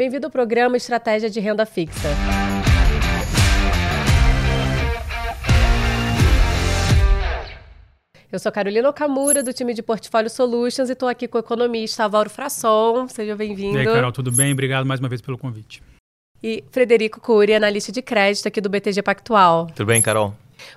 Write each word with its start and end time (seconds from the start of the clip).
Bem-vindo 0.00 0.26
ao 0.26 0.30
programa 0.30 0.78
Estratégia 0.78 1.28
de 1.28 1.38
Renda 1.40 1.66
Fixa. 1.66 2.08
Eu 8.32 8.38
sou 8.38 8.50
Carolina 8.50 8.88
Okamura, 8.88 9.42
do 9.42 9.52
time 9.52 9.74
de 9.74 9.82
Portfólio 9.82 10.30
Solutions, 10.30 10.88
e 10.88 10.94
estou 10.94 11.06
aqui 11.06 11.28
com 11.28 11.36
o 11.36 11.40
economista 11.40 12.04
Álvaro 12.04 12.30
Frasson. 12.30 13.08
Seja 13.08 13.36
bem-vindo. 13.36 13.76
E 13.76 13.80
aí, 13.80 13.84
Carol, 13.84 14.10
tudo 14.10 14.32
bem? 14.32 14.54
Obrigado 14.54 14.86
mais 14.86 15.00
uma 15.00 15.08
vez 15.10 15.20
pelo 15.20 15.36
convite. 15.36 15.82
E 16.42 16.64
Frederico 16.70 17.20
Cury, 17.20 17.52
analista 17.52 17.92
de 17.92 18.00
crédito 18.00 18.48
aqui 18.48 18.62
do 18.62 18.70
BTG 18.70 19.02
Pactual. 19.02 19.66
Tudo 19.66 19.84
bem, 19.84 20.00
Carol? 20.00 20.34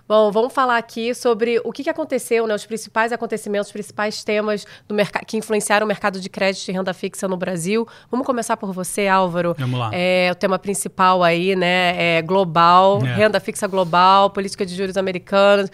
Bom, 0.07 0.31
vamos 0.31 0.53
falar 0.53 0.77
aqui 0.77 1.13
sobre 1.13 1.61
o 1.63 1.71
que, 1.71 1.89
aconteceu, 1.89 2.47
né, 2.47 2.55
os 2.55 2.65
principais 2.65 3.11
acontecimentos, 3.11 3.67
os 3.67 3.73
principais 3.73 4.23
temas 4.23 4.65
do 4.87 4.95
que 5.25 5.37
influenciaram 5.37 5.85
o 5.85 5.87
mercado 5.87 6.19
de 6.19 6.29
crédito 6.29 6.67
e 6.69 6.71
renda 6.71 6.93
fixa 6.93 7.27
no 7.27 7.37
Brasil. 7.37 7.87
Vamos 8.09 8.25
começar 8.25 8.57
por 8.57 8.71
você, 8.71 9.07
Álvaro. 9.07 9.55
Vamos 9.57 9.79
lá. 9.79 9.89
É, 9.93 10.29
o 10.31 10.35
tema 10.35 10.57
principal 10.59 11.23
aí, 11.23 11.55
né, 11.55 12.17
é 12.17 12.21
global, 12.21 13.05
é. 13.05 13.13
renda 13.13 13.39
fixa 13.39 13.67
global, 13.67 14.29
política 14.29 14.65
de 14.65 14.75
juros 14.75 14.97
americanos. 14.97 15.69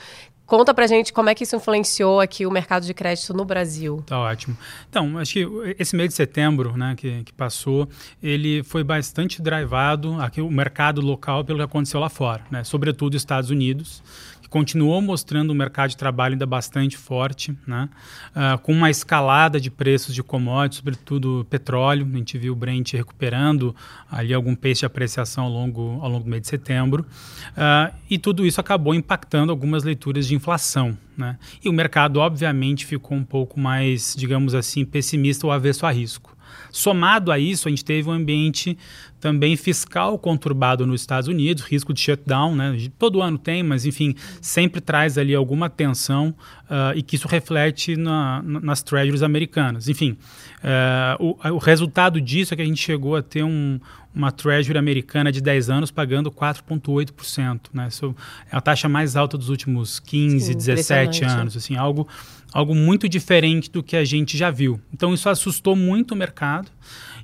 Conta 0.49 0.73
pra 0.73 0.88
gente 0.88 1.13
como 1.13 1.30
é 1.30 1.35
que 1.35 1.44
isso 1.44 1.55
influenciou 1.55 2.20
aqui 2.20 2.44
o 2.44 2.49
mercado 2.49 2.84
de 2.84 2.91
crédito 2.91 3.35
no 3.35 3.45
Brasil. 3.45 4.03
Tá 4.08 4.17
ótimo. 4.17 4.58
Então, 4.89 5.20
acho 5.20 5.34
que 5.34 5.48
esse 5.77 5.95
mês 5.95 6.09
de 6.09 6.16
setembro, 6.16 6.75
né, 6.75 6.95
que, 6.98 7.23
que 7.23 7.31
passou, 7.31 7.88
ele 8.22 8.63
foi 8.63 8.84
bastante 8.84 9.44
drivado 9.44 10.20
aqui 10.20 10.41
o 10.41 10.49
mercado 10.49 11.02
local 11.02 11.45
pelo 11.45 11.59
que 11.59 11.66
aconteceu 11.66 11.99
lá 11.99 12.09
fora, 12.09 12.41
né, 12.49 12.63
sobretudo 12.63 13.16
Estados 13.16 13.52
Unidos 13.52 14.02
continuou 14.49 15.02
mostrando 15.02 15.52
um 15.52 15.55
mercado 15.55 15.91
de 15.91 15.98
trabalho 15.98 16.34
ainda 16.34 16.45
bastante 16.45 16.98
forte, 16.98 17.55
né? 17.67 17.89
Uh, 18.31 18.59
com 18.59 18.73
uma 18.73 18.89
escalada 18.89 19.59
de 19.59 19.70
preços 19.70 20.13
de 20.16 20.23
commodities, 20.23 20.77
sobretudo 20.77 21.45
petróleo. 21.49 22.08
A 22.12 22.17
gente 22.17 22.38
viu 22.38 22.53
o 22.53 22.55
Brent 22.55 22.94
recuperando 22.94 23.75
ali 24.12 24.34
algum 24.34 24.55
pace 24.55 24.80
de 24.80 24.85
apreciação 24.85 25.45
ao 25.45 25.52
longo, 25.52 25.99
ao 26.02 26.09
longo 26.09 26.23
do 26.23 26.30
mês 26.30 26.41
de 26.41 26.48
setembro. 26.48 27.05
Uh, 27.52 27.94
e 28.09 28.17
tudo 28.17 28.45
isso 28.45 28.59
acabou 28.59 28.94
impactando 28.94 29.52
algumas 29.52 29.83
leituras 29.83 30.27
de 30.27 30.36
inflação. 30.36 30.97
Né? 31.16 31.38
E 31.64 31.70
o 31.70 31.73
mercado, 31.73 32.20
obviamente, 32.20 32.86
ficou 32.86 33.17
um 33.17 33.23
pouco 33.23 33.59
mais, 33.59 34.16
digamos 34.17 34.55
assim, 34.55 34.86
pessimista 34.86 35.45
ou 35.45 35.52
avesso 35.52 35.86
a 35.86 35.92
risco. 35.92 36.38
Somado 36.72 37.31
a 37.31 37.39
isso, 37.39 37.67
a 37.67 37.72
gente 37.72 37.83
teve 37.83 38.09
um 38.09 38.11
ambiente 38.11 38.77
também 39.20 39.56
fiscal 39.56 40.17
conturbado 40.17 40.86
nos 40.86 41.02
Estados 41.02 41.28
Unidos, 41.28 41.64
risco 41.64 41.94
de 41.94 42.00
shutdown, 42.02 42.56
né? 42.56 42.89
Todo 42.98 43.22
ano 43.22 43.38
tem, 43.38 43.61
mas 43.61 43.86
enfim, 43.86 44.16
sempre 44.42 44.81
traz 44.81 45.17
ali 45.17 45.36
alguma 45.36 45.70
tensão 45.70 46.34
uh, 46.70 46.95
e 46.95 47.02
que 47.02 47.16
isso 47.16 47.28
reflete 47.28 47.95
na, 47.95 48.42
nas 48.44 48.84
treasuries 48.84 49.23
americanas. 49.23 49.89
Enfim, 49.89 50.17
uh, 50.64 51.23
o, 51.23 51.56
o, 51.56 51.58
resultado 51.58 52.22
disso 52.22 52.53
é 52.53 52.58
que 52.58 52.61
a 52.61 52.66
gente 52.66 52.81
chegou 52.81 53.16
a 53.16 53.22
ter 53.22 53.44
um, 53.44 53.80
uma 54.14 54.31
treasury 54.31 54.78
americana 54.78 55.31
de 55.31 55.42
10 55.42 55.70
anos 55.70 55.92
pagando 55.92 56.31
4,8%. 56.31 57.61
Né? 57.73 57.88
Isso 57.88 58.16
é 58.52 58.56
a 58.56 58.61
taxa 58.61 58.88
mais 58.88 59.16
alta 59.16 59.38
dos 59.38 59.50
últimos 59.50 60.00
15, 60.00 60.45
Sim, 60.45 60.58
17 60.58 61.26
anos. 61.26 61.58
Assim, 61.58 61.76
algo, 61.76 62.08
algo 62.53 62.76
muito 62.76 63.09
diferente 63.09 63.72
do 63.72 63.81
que 63.81 63.95
a 63.95 64.06
gente 64.06 64.38
já 64.38 64.52
viu. 64.52 64.80
Então, 64.94 65.14
isso 65.14 65.28
assustou 65.28 65.76
muito 65.76 66.11
o 66.11 66.16
mercado. 66.16 66.70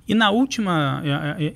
E 0.07 0.13
na 0.13 0.29
última, 0.29 1.01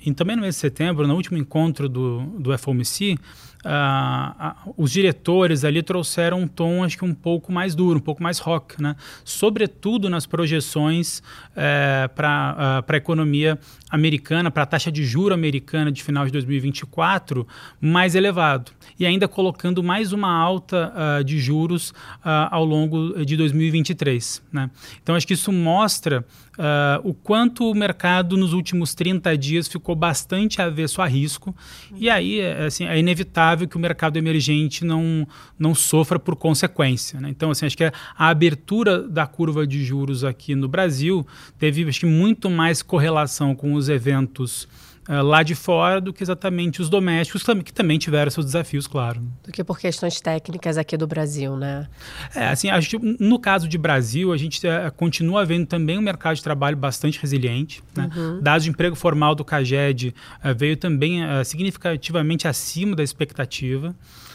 e 0.04 0.12
também 0.12 0.34
no 0.34 0.42
mês 0.42 0.56
de 0.56 0.60
setembro, 0.60 1.06
no 1.06 1.14
último 1.14 1.38
encontro 1.38 1.88
do, 1.88 2.22
do 2.36 2.58
FOMC, 2.58 3.16
uh, 3.64 4.68
uh, 4.68 4.74
os 4.76 4.90
diretores 4.90 5.64
ali 5.64 5.82
trouxeram 5.82 6.40
um 6.40 6.48
tom, 6.48 6.84
acho 6.84 6.96
que 6.98 7.04
um 7.04 7.14
pouco 7.14 7.52
mais 7.52 7.74
duro, 7.74 7.98
um 7.98 8.02
pouco 8.02 8.22
mais 8.22 8.38
rock, 8.38 8.80
né? 8.80 8.96
sobretudo 9.24 10.08
nas 10.08 10.26
projeções 10.26 11.22
eh, 11.56 12.08
para 12.14 12.82
uh, 12.86 12.92
a 12.92 12.96
economia 12.96 13.58
americana, 13.90 14.50
para 14.50 14.62
a 14.62 14.66
taxa 14.66 14.90
de 14.90 15.04
juro 15.04 15.34
americana 15.34 15.90
de 15.90 16.02
final 16.02 16.26
de 16.26 16.32
2024 16.32 17.46
mais 17.80 18.14
elevado. 18.14 18.72
E 19.00 19.06
ainda 19.06 19.26
colocando 19.26 19.82
mais 19.82 20.12
uma 20.12 20.30
alta 20.30 20.92
uh, 20.92 21.24
de 21.24 21.38
juros 21.38 21.88
uh, 21.88 22.50
ao 22.50 22.66
longo 22.66 23.24
de 23.24 23.34
2023. 23.34 24.42
Né? 24.52 24.70
Então, 25.02 25.14
acho 25.14 25.26
que 25.26 25.32
isso 25.32 25.50
mostra 25.50 26.22
uh, 26.58 27.08
o 27.08 27.14
quanto 27.14 27.70
o 27.70 27.74
mercado 27.74 28.36
nos 28.36 28.52
últimos 28.52 28.92
30 28.92 29.38
dias 29.38 29.68
ficou 29.68 29.96
bastante 29.96 30.60
avesso 30.60 31.00
a 31.00 31.06
risco. 31.06 31.56
E 31.96 32.10
aí, 32.10 32.40
é, 32.40 32.66
assim, 32.66 32.84
é 32.84 32.98
inevitável 32.98 33.66
que 33.66 33.78
o 33.78 33.80
mercado 33.80 34.18
emergente 34.18 34.84
não, 34.84 35.26
não 35.58 35.74
sofra 35.74 36.18
por 36.18 36.36
consequência. 36.36 37.18
Né? 37.18 37.30
Então, 37.30 37.50
assim, 37.50 37.64
acho 37.64 37.78
que 37.78 37.84
a 37.84 37.92
abertura 38.18 39.08
da 39.08 39.26
curva 39.26 39.66
de 39.66 39.82
juros 39.82 40.24
aqui 40.24 40.54
no 40.54 40.68
Brasil 40.68 41.26
teve 41.58 41.88
acho 41.88 42.00
que, 42.00 42.06
muito 42.06 42.50
mais 42.50 42.82
correlação 42.82 43.54
com 43.54 43.72
os 43.72 43.88
eventos 43.88 44.68
uh, 45.08 45.22
lá 45.22 45.42
de 45.42 45.54
fora 45.54 46.00
do 46.00 46.12
que 46.12 46.22
exatamente 46.22 46.80
os 46.80 46.88
domésticos, 46.88 47.42
que 47.64 47.72
também 47.72 47.98
tiveram 47.98 48.30
seus 48.30 48.46
desafios, 48.46 48.86
claro. 48.86 49.20
Do 49.44 49.52
que 49.52 49.62
por 49.64 49.78
questões 49.78 50.20
técnicas 50.20 50.76
aqui 50.76 50.96
do 50.96 51.06
Brasil, 51.06 51.56
né? 51.56 51.86
É, 52.34 52.48
assim, 52.48 52.70
acho 52.70 52.90
que 52.90 52.98
no 52.98 53.38
caso 53.38 53.68
de 53.68 53.78
Brasil, 53.78 54.32
a 54.32 54.36
gente 54.36 54.66
uh, 54.66 54.92
continua 54.96 55.44
vendo 55.44 55.66
também 55.66 55.98
um 55.98 56.02
mercado 56.02 56.36
de 56.36 56.42
trabalho 56.42 56.76
bastante 56.76 57.20
resiliente. 57.20 57.82
Né? 57.96 58.10
Uhum. 58.14 58.40
Dados 58.40 58.64
de 58.64 58.70
emprego 58.70 58.96
formal 58.96 59.34
do 59.34 59.44
CAGED 59.44 60.14
uh, 60.44 60.54
veio 60.54 60.76
também 60.76 61.20
significativamente 61.44 62.46
acima 62.46 62.94
da 62.96 63.02
expectativa. 63.02 63.94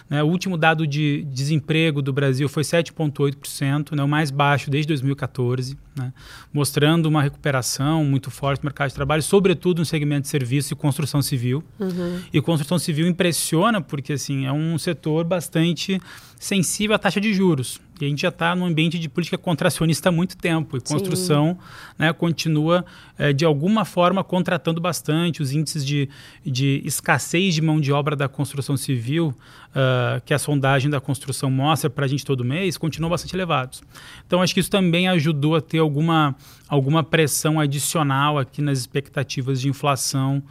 Né? 0.09 0.21
O 0.21 0.27
último 0.27 0.57
dado 0.57 0.85
de 0.85 1.23
desemprego 1.31 2.01
do 2.01 2.13
Brasil 2.13 2.47
foi 2.47 2.63
7,8%, 2.63 3.95
né? 3.95 4.03
o 4.03 4.07
mais 4.07 4.29
baixo 4.29 4.69
desde 4.69 4.87
2014, 4.89 5.77
né? 5.95 6.13
mostrando 6.53 7.07
uma 7.07 7.21
recuperação 7.21 8.03
muito 8.05 8.29
forte 8.29 8.61
do 8.61 8.65
mercado 8.65 8.89
de 8.89 8.95
trabalho, 8.95 9.23
sobretudo 9.23 9.79
no 9.79 9.85
segmento 9.85 10.21
de 10.21 10.27
serviços 10.27 10.71
e 10.71 10.75
construção 10.75 11.21
civil. 11.21 11.63
Uhum. 11.79 12.19
E 12.31 12.41
construção 12.41 12.77
civil 12.77 13.07
impressiona 13.07 13.81
porque 13.81 14.13
assim, 14.13 14.45
é 14.45 14.51
um 14.51 14.77
setor 14.77 15.23
bastante 15.23 15.99
sensível 16.39 16.95
à 16.95 16.99
taxa 16.99 17.19
de 17.19 17.33
juros. 17.33 17.79
E 18.01 18.05
a 18.05 18.09
gente 18.09 18.21
já 18.21 18.29
está 18.29 18.55
num 18.55 18.65
ambiente 18.65 18.99
de 18.99 19.07
política 19.07 19.37
contracionista 19.37 20.09
há 20.09 20.11
muito 20.11 20.37
tempo. 20.37 20.77
E 20.77 20.81
construção 20.81 21.57
né, 21.97 22.11
continua, 22.13 22.85
é, 23.17 23.31
de 23.31 23.45
alguma 23.45 23.85
forma, 23.85 24.23
contratando 24.23 24.81
bastante. 24.81 25.41
Os 25.41 25.51
índices 25.51 25.85
de, 25.85 26.09
de 26.45 26.81
escassez 26.85 27.53
de 27.53 27.61
mão 27.61 27.79
de 27.79 27.91
obra 27.91 28.15
da 28.15 28.27
construção 28.27 28.75
civil, 28.75 29.33
uh, 29.69 30.21
que 30.25 30.33
a 30.33 30.39
sondagem 30.39 30.89
da 30.89 30.99
construção 30.99 31.49
mostra 31.49 31.89
para 31.89 32.05
a 32.05 32.07
gente 32.07 32.25
todo 32.25 32.43
mês, 32.43 32.77
continuam 32.77 33.09
bastante 33.09 33.35
elevados. 33.35 33.83
Então, 34.25 34.41
acho 34.41 34.53
que 34.53 34.59
isso 34.59 34.69
também 34.69 35.07
ajudou 35.07 35.55
a 35.55 35.61
ter 35.61 35.79
alguma, 35.79 36.35
alguma 36.67 37.03
pressão 37.03 37.59
adicional 37.59 38.37
aqui 38.37 38.61
nas 38.61 38.79
expectativas 38.79 39.61
de 39.61 39.69
inflação 39.69 40.43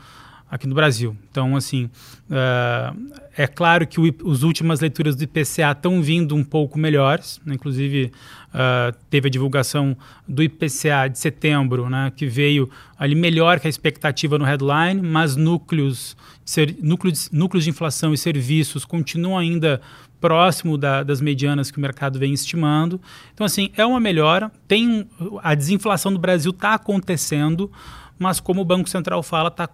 aqui 0.54 0.68
no 0.68 0.74
Brasil. 0.74 1.16
Então, 1.28 1.56
assim, 1.56 1.90
uh, 2.30 2.96
é 3.36 3.44
claro 3.44 3.84
que 3.88 4.00
as 4.24 4.44
últimas 4.44 4.78
leituras 4.78 5.16
do 5.16 5.24
IPCA 5.24 5.72
estão 5.72 6.00
vindo 6.00 6.36
um 6.36 6.44
pouco 6.44 6.78
melhores, 6.78 7.40
né? 7.44 7.56
inclusive 7.56 8.12
uh, 8.50 8.96
teve 9.10 9.26
a 9.26 9.30
divulgação 9.30 9.96
do 10.28 10.44
IPCA 10.44 11.08
de 11.10 11.18
setembro, 11.18 11.90
né? 11.90 12.12
que 12.14 12.28
veio 12.28 12.70
ali 12.96 13.16
melhor 13.16 13.58
que 13.58 13.66
a 13.66 13.70
expectativa 13.70 14.38
no 14.38 14.44
headline, 14.44 15.02
mas 15.02 15.34
núcleos, 15.34 16.16
ser, 16.44 16.76
núcleos, 16.80 17.28
núcleos 17.32 17.64
de 17.64 17.70
inflação 17.70 18.14
e 18.14 18.16
serviços 18.16 18.84
continuam 18.84 19.36
ainda 19.36 19.80
próximo 20.20 20.78
da, 20.78 21.02
das 21.02 21.20
medianas 21.20 21.68
que 21.68 21.78
o 21.78 21.80
mercado 21.80 22.16
vem 22.16 22.32
estimando. 22.32 23.00
Então, 23.34 23.44
assim, 23.44 23.70
é 23.76 23.84
uma 23.84 23.98
melhora. 23.98 24.52
Tem 24.68 25.04
a 25.42 25.52
desinflação 25.52 26.12
do 26.12 26.18
Brasil 26.20 26.52
está 26.52 26.74
acontecendo, 26.74 27.72
mas 28.18 28.40
como 28.40 28.60
o 28.60 28.64
Banco 28.64 28.88
Central 28.88 29.22
fala, 29.22 29.48
está 29.48 29.68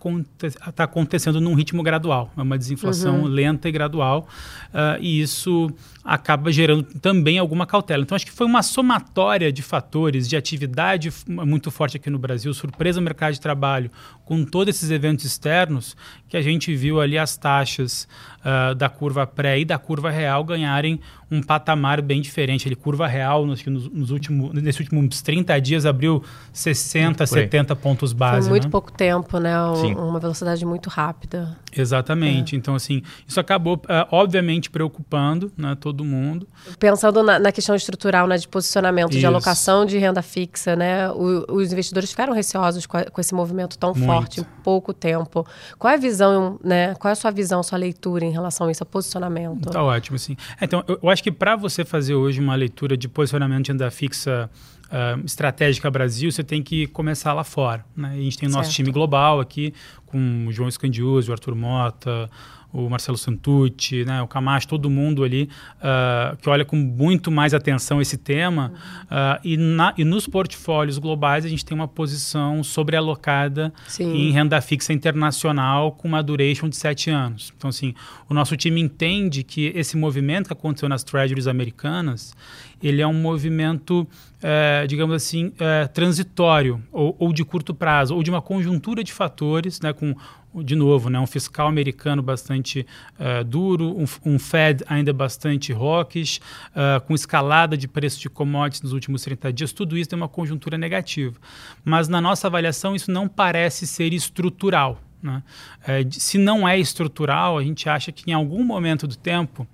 tá 0.73 0.84
acontecendo 0.84 1.41
num 1.41 1.55
ritmo 1.55 1.83
gradual, 1.83 2.33
é 2.37 2.43
uma 2.43 2.56
desinflação 2.56 3.21
uhum. 3.21 3.27
lenta 3.27 3.69
e 3.69 3.73
gradual, 3.73 4.27
uh, 4.69 4.99
e 5.01 5.21
isso 5.21 5.71
acaba 6.03 6.51
gerando 6.51 6.84
também 7.01 7.39
alguma 7.39 7.67
cautela. 7.67 8.03
Então, 8.03 8.17
acho 8.17 8.25
que 8.25 8.33
foi 8.33 8.47
uma 8.47 8.62
somatória 8.62 9.53
de 9.53 9.62
fatores, 9.62 10.28
de 10.28 10.37
atividade 10.37 11.12
muito 11.27 11.71
forte 11.71 11.97
aqui 11.97 12.09
no 12.09 12.19
Brasil, 12.19 12.53
surpresa 12.55 13.01
no 13.01 13.05
mercado 13.05 13.34
de 13.34 13.41
trabalho, 13.41 13.91
com 14.25 14.45
todos 14.45 14.75
esses 14.75 14.91
eventos 14.91 15.25
externos, 15.25 15.97
que 16.28 16.36
a 16.36 16.43
gente 16.43 16.75
viu 16.75 17.01
ali 17.01 17.19
as 17.19 17.36
taxas 17.36 18.09
uh, 18.41 18.75
da 18.75 18.89
curva 18.89 19.27
pré 19.27 19.60
e 19.60 19.65
da 19.65 19.78
curva 19.78 20.10
real 20.10 20.43
ganharem 20.45 21.01
um 21.30 21.42
patamar 21.42 22.03
bem 22.03 22.21
diferente. 22.21 22.66
Ali, 22.66 22.74
curva 22.74 23.06
real, 23.06 23.47
nos, 23.47 23.65
nos 23.65 24.10
últimos, 24.10 24.53
nesses 24.54 24.80
últimos 24.80 25.22
30 25.22 25.60
dias, 25.60 25.86
abriu 25.86 26.22
60, 26.53 27.24
70 27.27 27.77
pontos 27.77 28.12
base. 28.12 28.48
Foi 28.48 28.50
muito 28.50 28.65
né? 28.65 28.71
pouco 28.71 28.91
tempo, 28.91 29.38
né? 29.38 29.54
uma 29.97 30.18
velocidade 30.18 30.65
muito 30.65 30.88
rápida. 30.91 31.56
Exatamente. 31.77 32.55
É. 32.55 32.59
Então, 32.59 32.75
assim, 32.75 33.03
isso 33.27 33.39
acabou, 33.39 33.77
uh, 33.77 34.07
obviamente, 34.11 34.71
preocupando 34.71 35.53
né, 35.57 35.77
todo 35.78 36.05
mundo. 36.05 36.49
Pensando 36.78 37.22
na, 37.22 37.39
na 37.39 37.53
questão 37.53 37.75
estrutural, 37.75 38.27
né, 38.27 38.37
de 38.37 38.49
posicionamento, 38.49 39.11
isso. 39.11 39.21
de 39.21 39.27
alocação 39.27 39.84
de 39.84 39.99
renda 39.99 40.22
fixa, 40.22 40.75
né? 40.75 41.11
O, 41.11 41.55
os 41.55 41.72
investidores 41.72 42.11
ficaram 42.11 42.33
receosos 42.33 42.87
com, 42.87 42.97
a, 42.97 43.05
com 43.05 43.21
esse 43.21 43.34
movimento 43.34 43.78
tão 43.78 43.95
muito. 43.95 44.07
forte 44.07 44.41
em 44.41 44.45
pouco 44.63 44.93
tempo. 44.93 45.47
Qual 45.78 45.91
é 45.91 45.95
a 45.95 45.99
visão, 45.99 46.59
né? 46.63 46.95
Qual 46.95 47.09
é 47.09 47.13
a 47.13 47.17
sua 47.17 47.31
visão, 47.31 47.63
sua 47.63 47.78
leitura 47.78 48.25
em 48.25 48.31
relação 48.31 48.67
a 48.67 48.71
isso, 48.71 48.83
a 48.83 48.87
posicionamento? 48.87 49.71
Tá 49.71 49.83
ótimo, 49.83 50.19
sim. 50.19 50.37
Então, 50.61 50.84
eu, 50.87 50.99
eu 51.03 51.09
acho 51.09 51.22
que 51.22 51.31
para 51.31 51.57
você 51.57 51.84
fazer 51.84 52.15
hoje 52.15 52.41
uma 52.41 52.55
leitura 52.55 52.97
de 52.97 53.09
posicionamento 53.09 53.67
de 53.67 53.72
renda 53.72 53.91
fixa 53.91 54.51
uh, 54.91 55.25
estratégica 55.25 55.91
Brasil, 55.91 56.31
você 56.31 56.45
tem 56.45 56.63
que 56.63 56.87
começar 56.89 57.33
lá 57.33 57.45
fora. 57.45 57.84
Né? 57.97 58.10
a 58.13 58.22
gente 58.22 58.39
tem 58.39 58.48
o 58.48 58.53
nosso 58.53 58.65
certo. 58.65 58.77
time 58.77 58.91
global 58.91 59.41
aqui, 59.41 59.72
com 60.07 60.47
o 60.47 60.53
João 60.53 60.71
Scandiuzzi, 60.71 61.31
o 61.31 61.33
Arthur 61.33 61.54
Mota, 61.54 62.28
o 62.72 62.89
Marcelo 62.89 63.19
Santucci, 63.19 64.04
né, 64.04 64.22
o 64.22 64.28
Camacho, 64.28 64.69
todo 64.69 64.89
mundo 64.89 65.25
ali 65.25 65.48
uh, 65.77 66.37
que 66.37 66.48
olha 66.48 66.65
com 66.65 66.77
muito 66.77 67.31
mais 67.31 67.53
atenção 67.53 68.01
esse 68.01 68.16
tema. 68.16 68.72
Uh, 69.04 69.41
e, 69.42 69.57
na, 69.57 69.92
e 69.98 70.04
nos 70.04 70.27
portfólios 70.27 70.98
globais 70.98 71.45
a 71.45 71.48
gente 71.48 71.65
tem 71.65 71.75
uma 71.75 71.89
posição 71.89 72.63
sobrealocada 72.63 73.72
Sim. 73.89 74.13
em 74.15 74.31
renda 74.31 74.60
fixa 74.60 74.93
internacional 74.93 75.93
com 75.93 76.07
uma 76.07 76.22
duration 76.22 76.69
de 76.69 76.77
sete 76.77 77.10
anos. 77.10 77.53
Então, 77.57 77.71
assim, 77.71 77.95
o 78.28 78.34
nosso 78.34 78.57
time 78.57 78.81
entende 78.81 79.43
que 79.43 79.72
esse 79.75 79.97
movimento 79.97 80.47
que 80.47 80.53
aconteceu 80.53 80.89
nas 80.89 81.03
treasuries 81.03 81.48
americanas, 81.48 82.34
ele 82.82 83.03
é 83.03 83.06
um 83.06 83.15
movimento, 83.15 84.06
é, 84.42 84.86
digamos 84.86 85.15
assim, 85.15 85.53
é, 85.59 85.86
transitório 85.86 86.82
ou, 86.91 87.15
ou, 87.18 87.32
de 87.32 87.44
curto 87.44 87.74
prazo, 87.74 88.15
ou 88.15 88.22
de 88.22 88.30
uma 88.30 88.41
conjuntura 88.41 89.04
de 89.04 89.12
fatores, 89.12 89.80
né, 89.80 89.92
com 89.92 90.15
de 90.53 90.74
novo, 90.74 91.09
né, 91.09 91.18
um 91.18 91.27
fiscal 91.27 91.68
americano 91.68 92.21
bastante 92.22 92.84
uh, 93.21 93.44
duro, 93.44 93.97
um, 93.97 94.04
um, 94.32 94.36
Fed 94.36 94.82
ainda 94.88 95.12
bastante 95.12 95.72
hawkish, 95.72 96.41
uh, 96.71 97.00
com 97.06 97.15
escalada 97.15 97.77
de 97.77 97.86
preço 97.86 98.21
de 98.21 98.28
commodities 98.28 98.83
nos 98.83 98.92
últimos 98.92 99.22
30 99.22 99.53
dias, 99.53 99.72
tudo 99.72 99.97
isso 99.97 100.10
tem 100.10 100.16
uma 100.16 100.28
conjuntura 100.28 100.76
negativa. 100.76 101.36
Mas 101.84 102.09
na 102.09 102.21
nossa 102.21 102.48
avaliação, 102.48 102.97
isso 102.97 103.12
não 103.12 103.28
parece 103.28 103.86
ser 103.86 104.12
estrutural. 104.12 105.00
Né? 105.22 105.42
É, 105.86 106.04
se 106.10 106.38
não 106.38 106.66
é 106.66 106.78
estrutural, 106.78 107.59
a 107.59 107.62
gente 107.62 107.88
acha 107.88 108.10
que 108.10 108.30
em 108.30 108.34
algum 108.34 108.65
momento 108.65 109.06
do 109.06 109.16
tempo 109.16 109.66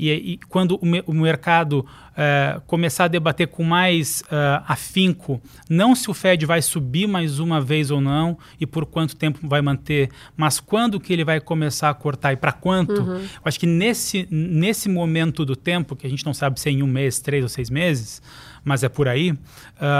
e, 0.00 0.32
e 0.32 0.38
quando 0.48 0.78
o, 0.80 0.86
me, 0.86 1.02
o 1.06 1.12
mercado 1.12 1.84
é, 2.16 2.60
começar 2.66 3.04
a 3.04 3.08
debater 3.08 3.48
com 3.48 3.62
mais 3.62 4.22
uh, 4.26 4.64
afinco, 4.66 5.40
não 5.68 5.94
se 5.94 6.10
o 6.10 6.14
Fed 6.14 6.44
vai 6.44 6.60
subir 6.60 7.06
mais 7.06 7.38
uma 7.38 7.60
vez 7.60 7.90
ou 7.90 8.00
não 8.00 8.36
e 8.60 8.66
por 8.66 8.84
quanto 8.84 9.14
tempo 9.16 9.46
vai 9.46 9.62
manter, 9.62 10.10
mas 10.36 10.58
quando 10.58 10.98
que 10.98 11.12
ele 11.12 11.24
vai 11.24 11.40
começar 11.40 11.88
a 11.88 11.94
cortar 11.94 12.32
e 12.32 12.36
para 12.36 12.52
quanto, 12.52 13.00
uhum. 13.00 13.20
eu 13.20 13.42
acho 13.44 13.60
que 13.60 13.66
nesse, 13.66 14.26
nesse 14.30 14.88
momento 14.88 15.44
do 15.44 15.54
tempo, 15.54 15.94
que 15.94 16.06
a 16.06 16.10
gente 16.10 16.24
não 16.26 16.34
sabe 16.34 16.58
se 16.60 16.68
é 16.68 16.72
em 16.72 16.82
um 16.82 16.86
mês, 16.86 17.20
três 17.20 17.42
ou 17.42 17.48
seis 17.48 17.70
meses, 17.70 18.20
mas 18.64 18.82
é 18.82 18.88
por 18.88 19.08
aí, 19.08 19.30
uh, 19.30 19.38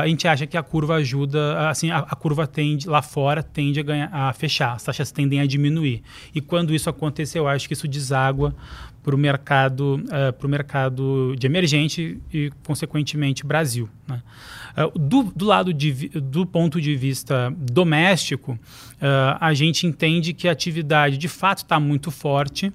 a 0.02 0.06
gente 0.06 0.28
acha 0.28 0.46
que 0.46 0.56
a 0.56 0.62
curva 0.62 0.96
ajuda, 0.96 1.70
assim, 1.70 1.90
a, 1.90 1.98
a, 1.98 2.16
curva 2.16 2.46
tende, 2.46 2.88
lá 2.88 3.00
fora 3.00 3.42
tende 3.42 3.80
a, 3.80 3.82
ganhar, 3.82 4.10
a 4.12 4.32
fechar, 4.32 4.74
as 4.74 4.82
taxas 4.82 5.10
tendem 5.10 5.40
a 5.40 5.46
diminuir. 5.46 6.02
E 6.34 6.40
quando 6.40 6.74
isso 6.74 6.90
acontecer, 6.90 7.38
eu 7.38 7.48
acho 7.48 7.66
que 7.66 7.74
isso 7.74 7.88
deságua 7.88 8.54
para 9.02 9.14
o 9.14 9.18
mercado, 9.18 9.96
uh, 9.96 10.32
mercado 10.48 11.34
de 11.36 11.46
emergente 11.46 12.20
e, 12.32 12.50
consequentemente, 12.64 13.44
Brasil. 13.44 13.88
Né? 14.10 14.22
Uh, 14.76 14.98
do, 14.98 15.22
do, 15.34 15.44
lado 15.44 15.72
de, 15.72 16.08
do 16.08 16.44
ponto 16.44 16.80
de 16.80 16.94
vista 16.96 17.54
doméstico, 17.56 18.52
uh, 18.52 19.38
a 19.40 19.54
gente 19.54 19.86
entende 19.86 20.32
que 20.32 20.48
a 20.48 20.52
atividade 20.52 21.16
de 21.16 21.28
fato 21.28 21.58
está 21.58 21.78
muito 21.78 22.10
forte, 22.10 22.72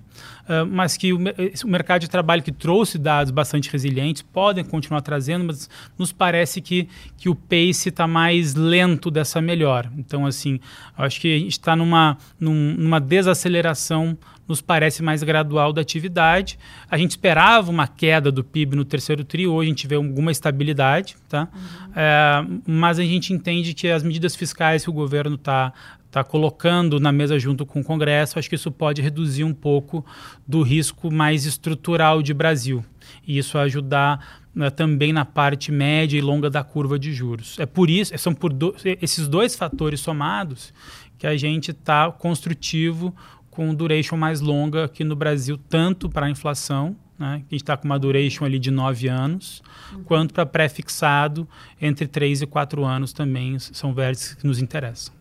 mas 0.69 0.95
que 0.95 1.11
o, 1.11 1.17
o, 1.17 1.67
mercado 1.67 2.01
de 2.01 2.07
trabalho 2.07 2.43
que 2.43 2.51
trouxe 2.51 2.99
dados 2.99 3.31
bastante 3.31 3.67
resilientes 3.71 4.21
podem 4.21 4.63
continuar 4.63 5.01
trazendo, 5.01 5.43
mas 5.43 5.67
nos 5.97 6.11
parece 6.11 6.61
que, 6.61 6.87
que 7.17 7.27
o 7.27 7.33
pace 7.33 7.89
está 7.89 8.05
mais 8.05 8.53
lento 8.53 9.09
dessa 9.09 9.41
melhora. 9.41 9.91
Então, 9.97 10.23
assim, 10.23 10.59
acho 10.95 11.19
que 11.19 11.35
a 11.35 11.39
gente 11.39 11.51
está 11.53 11.75
numa, 11.75 12.15
num, 12.39 12.75
numa 12.77 12.99
desaceleração 12.99 14.15
nos 14.47 14.61
parece 14.61 15.01
mais 15.01 15.23
gradual 15.23 15.73
da 15.73 15.81
atividade. 15.81 16.57
A 16.89 16.97
gente 16.97 17.11
esperava 17.11 17.69
uma 17.69 17.87
queda 17.87 18.31
do 18.31 18.43
PIB 18.43 18.75
no 18.75 18.85
terceiro 18.85 19.23
tri, 19.23 19.47
hoje 19.47 19.67
a 19.67 19.69
gente 19.69 19.87
vê 19.87 19.95
alguma 19.95 20.31
estabilidade, 20.31 21.15
tá? 21.27 21.47
Uhum. 21.53 21.91
É, 21.95 22.45
mas 22.65 22.99
a 22.99 23.03
gente 23.03 23.33
entende 23.33 23.73
que 23.73 23.87
as 23.87 24.03
medidas 24.03 24.35
fiscais 24.35 24.83
que 24.83 24.89
o 24.89 24.93
governo 24.93 25.35
está 25.35 25.73
tá 26.11 26.23
colocando 26.23 26.99
na 26.99 27.11
mesa 27.11 27.37
junto 27.37 27.65
com 27.65 27.81
o 27.81 27.83
Congresso, 27.83 28.39
acho 28.39 28.47
que 28.47 28.55
isso 28.55 28.71
pode 28.71 29.01
reduzir 29.01 29.43
um 29.43 29.53
pouco 29.53 30.05
do 30.47 30.61
risco 30.61 31.11
mais 31.11 31.45
estrutural 31.45 32.21
de 32.21 32.33
Brasil. 32.33 32.85
E 33.27 33.37
isso 33.37 33.57
ajudar 33.57 34.45
né, 34.55 34.69
também 34.69 35.11
na 35.11 35.25
parte 35.25 35.71
média 35.71 36.17
e 36.17 36.21
longa 36.21 36.49
da 36.49 36.63
curva 36.63 36.97
de 36.97 37.11
juros. 37.11 37.59
É 37.59 37.65
por 37.65 37.89
isso, 37.89 38.17
são 38.17 38.33
por 38.33 38.53
do, 38.53 38.73
esses 39.01 39.27
dois 39.27 39.55
fatores 39.55 39.99
somados 39.99 40.73
que 41.17 41.27
a 41.27 41.35
gente 41.35 41.71
está 41.71 42.09
construtivo 42.11 43.13
com 43.49 43.73
duration 43.73 44.17
mais 44.17 44.39
longa 44.39 44.85
aqui 44.85 45.03
no 45.03 45.15
Brasil, 45.15 45.57
tanto 45.57 46.09
para 46.09 46.27
a 46.27 46.29
inflação, 46.29 46.95
né, 47.17 47.43
que 47.47 47.55
gente 47.55 47.63
está 47.63 47.77
com 47.77 47.85
uma 47.85 47.97
duration 47.97 48.45
ali 48.45 48.59
de 48.59 48.71
9 48.71 49.07
anos, 49.07 49.61
uhum. 49.93 50.03
quanto 50.03 50.33
para 50.33 50.45
pré-fixado 50.45 51.47
entre 51.81 52.07
3 52.07 52.41
e 52.41 52.45
4 52.45 52.83
anos 52.83 53.13
também 53.13 53.57
são 53.59 53.93
vértices 53.93 54.35
que 54.35 54.45
nos 54.45 54.59
interessam. 54.59 55.13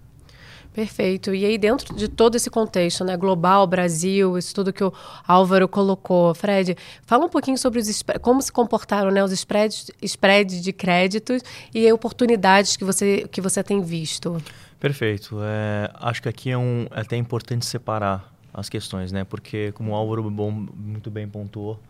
Perfeito. 0.75 1.33
E 1.33 1.45
aí, 1.45 1.57
dentro 1.57 1.95
de 1.95 2.09
todo 2.09 2.35
esse 2.35 2.51
contexto, 2.51 3.05
né, 3.05 3.17
global, 3.17 3.65
Brasil, 3.65 4.37
isso 4.37 4.53
tudo 4.53 4.73
que 4.73 4.83
o 4.83 4.93
Álvaro 5.25 5.69
colocou, 5.69 6.35
Fred, 6.35 6.77
fala 7.07 7.27
um 7.27 7.29
pouquinho 7.29 7.57
sobre 7.57 7.79
os 7.79 8.03
como 8.21 8.43
se 8.43 8.51
comportaram 8.51 9.13
né, 9.13 9.23
os 9.23 9.31
spreads, 9.31 9.93
spreads 10.03 10.61
de 10.61 10.73
créditos 10.73 11.43
e 11.73 11.91
oportunidades 11.93 12.77
que 12.77 12.83
você, 12.83 13.29
que 13.31 13.41
você 13.41 13.63
tem 13.63 13.81
visto. 13.83 14.43
Perfeito. 14.81 15.39
É, 15.43 15.93
acho 15.95 16.21
que 16.21 16.29
aqui 16.29 16.51
é, 16.51 16.59
um, 16.59 16.89
é 16.91 17.03
até 17.03 17.17
importante 17.17 17.65
separar 17.65 18.34
as 18.55 18.69
questões, 18.69 19.11
né? 19.11 19.25
Porque, 19.25 19.73
como 19.73 19.91
o 19.91 19.95
Álvaro 19.95 20.31
muito 20.31 21.11
bem 21.11 21.29
pontuou, 21.29 21.81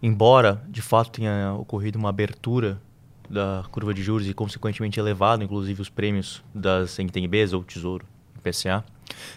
embora 0.00 0.62
de 0.68 0.80
fato 0.80 1.10
tenha 1.10 1.52
ocorrido 1.54 1.98
uma 1.98 2.10
abertura 2.10 2.80
da 3.28 3.64
curva 3.72 3.92
de 3.92 4.02
juros 4.02 4.28
e, 4.28 4.32
consequentemente, 4.32 5.00
elevado, 5.00 5.42
inclusive, 5.42 5.82
os 5.82 5.88
prêmios 5.88 6.42
das 6.54 6.96
NTNBs 6.98 7.52
ou 7.52 7.64
Tesouro, 7.64 8.06
IPCA, 8.38 8.84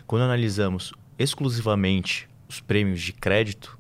quando 0.05 0.21
analisamos 0.21 0.93
exclusivamente 1.17 2.29
os 2.47 2.59
prêmios 2.59 3.01
de 3.01 3.13
crédito, 3.13 3.77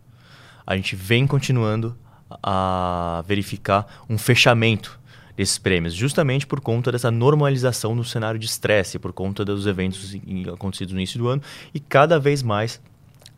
a 0.65 0.75
gente 0.75 0.95
vem 0.95 1.27
continuando 1.27 1.95
a 2.43 3.23
verificar 3.25 4.03
um 4.09 4.17
fechamento 4.17 4.98
esses 5.41 5.57
prêmios, 5.57 5.93
justamente 5.93 6.45
por 6.45 6.59
conta 6.59 6.91
dessa 6.91 7.09
normalização 7.09 7.95
no 7.95 8.03
cenário 8.03 8.37
de 8.37 8.45
estresse, 8.45 8.99
por 8.99 9.13
conta 9.13 9.45
dos 9.45 9.65
eventos 9.65 10.13
acontecidos 10.53 10.93
no 10.93 10.99
início 10.99 11.17
do 11.17 11.29
ano 11.29 11.41
e 11.73 11.79
cada 11.79 12.19
vez 12.19 12.43
mais 12.43 12.81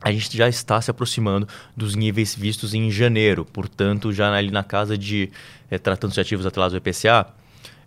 a 0.01 0.11
gente 0.11 0.35
já 0.35 0.49
está 0.49 0.81
se 0.81 0.89
aproximando 0.89 1.47
dos 1.77 1.93
níveis 1.93 2.33
vistos 2.33 2.73
em 2.73 2.89
janeiro, 2.89 3.45
portanto, 3.45 4.11
já 4.11 4.33
ali 4.33 4.49
na 4.49 4.63
casa 4.63 4.97
de, 4.97 5.29
é, 5.69 5.77
tratando-se 5.77 6.15
de 6.15 6.21
ativos 6.21 6.43
atrelados 6.43 6.73
ao 6.73 6.79
IPCA, 6.79 7.27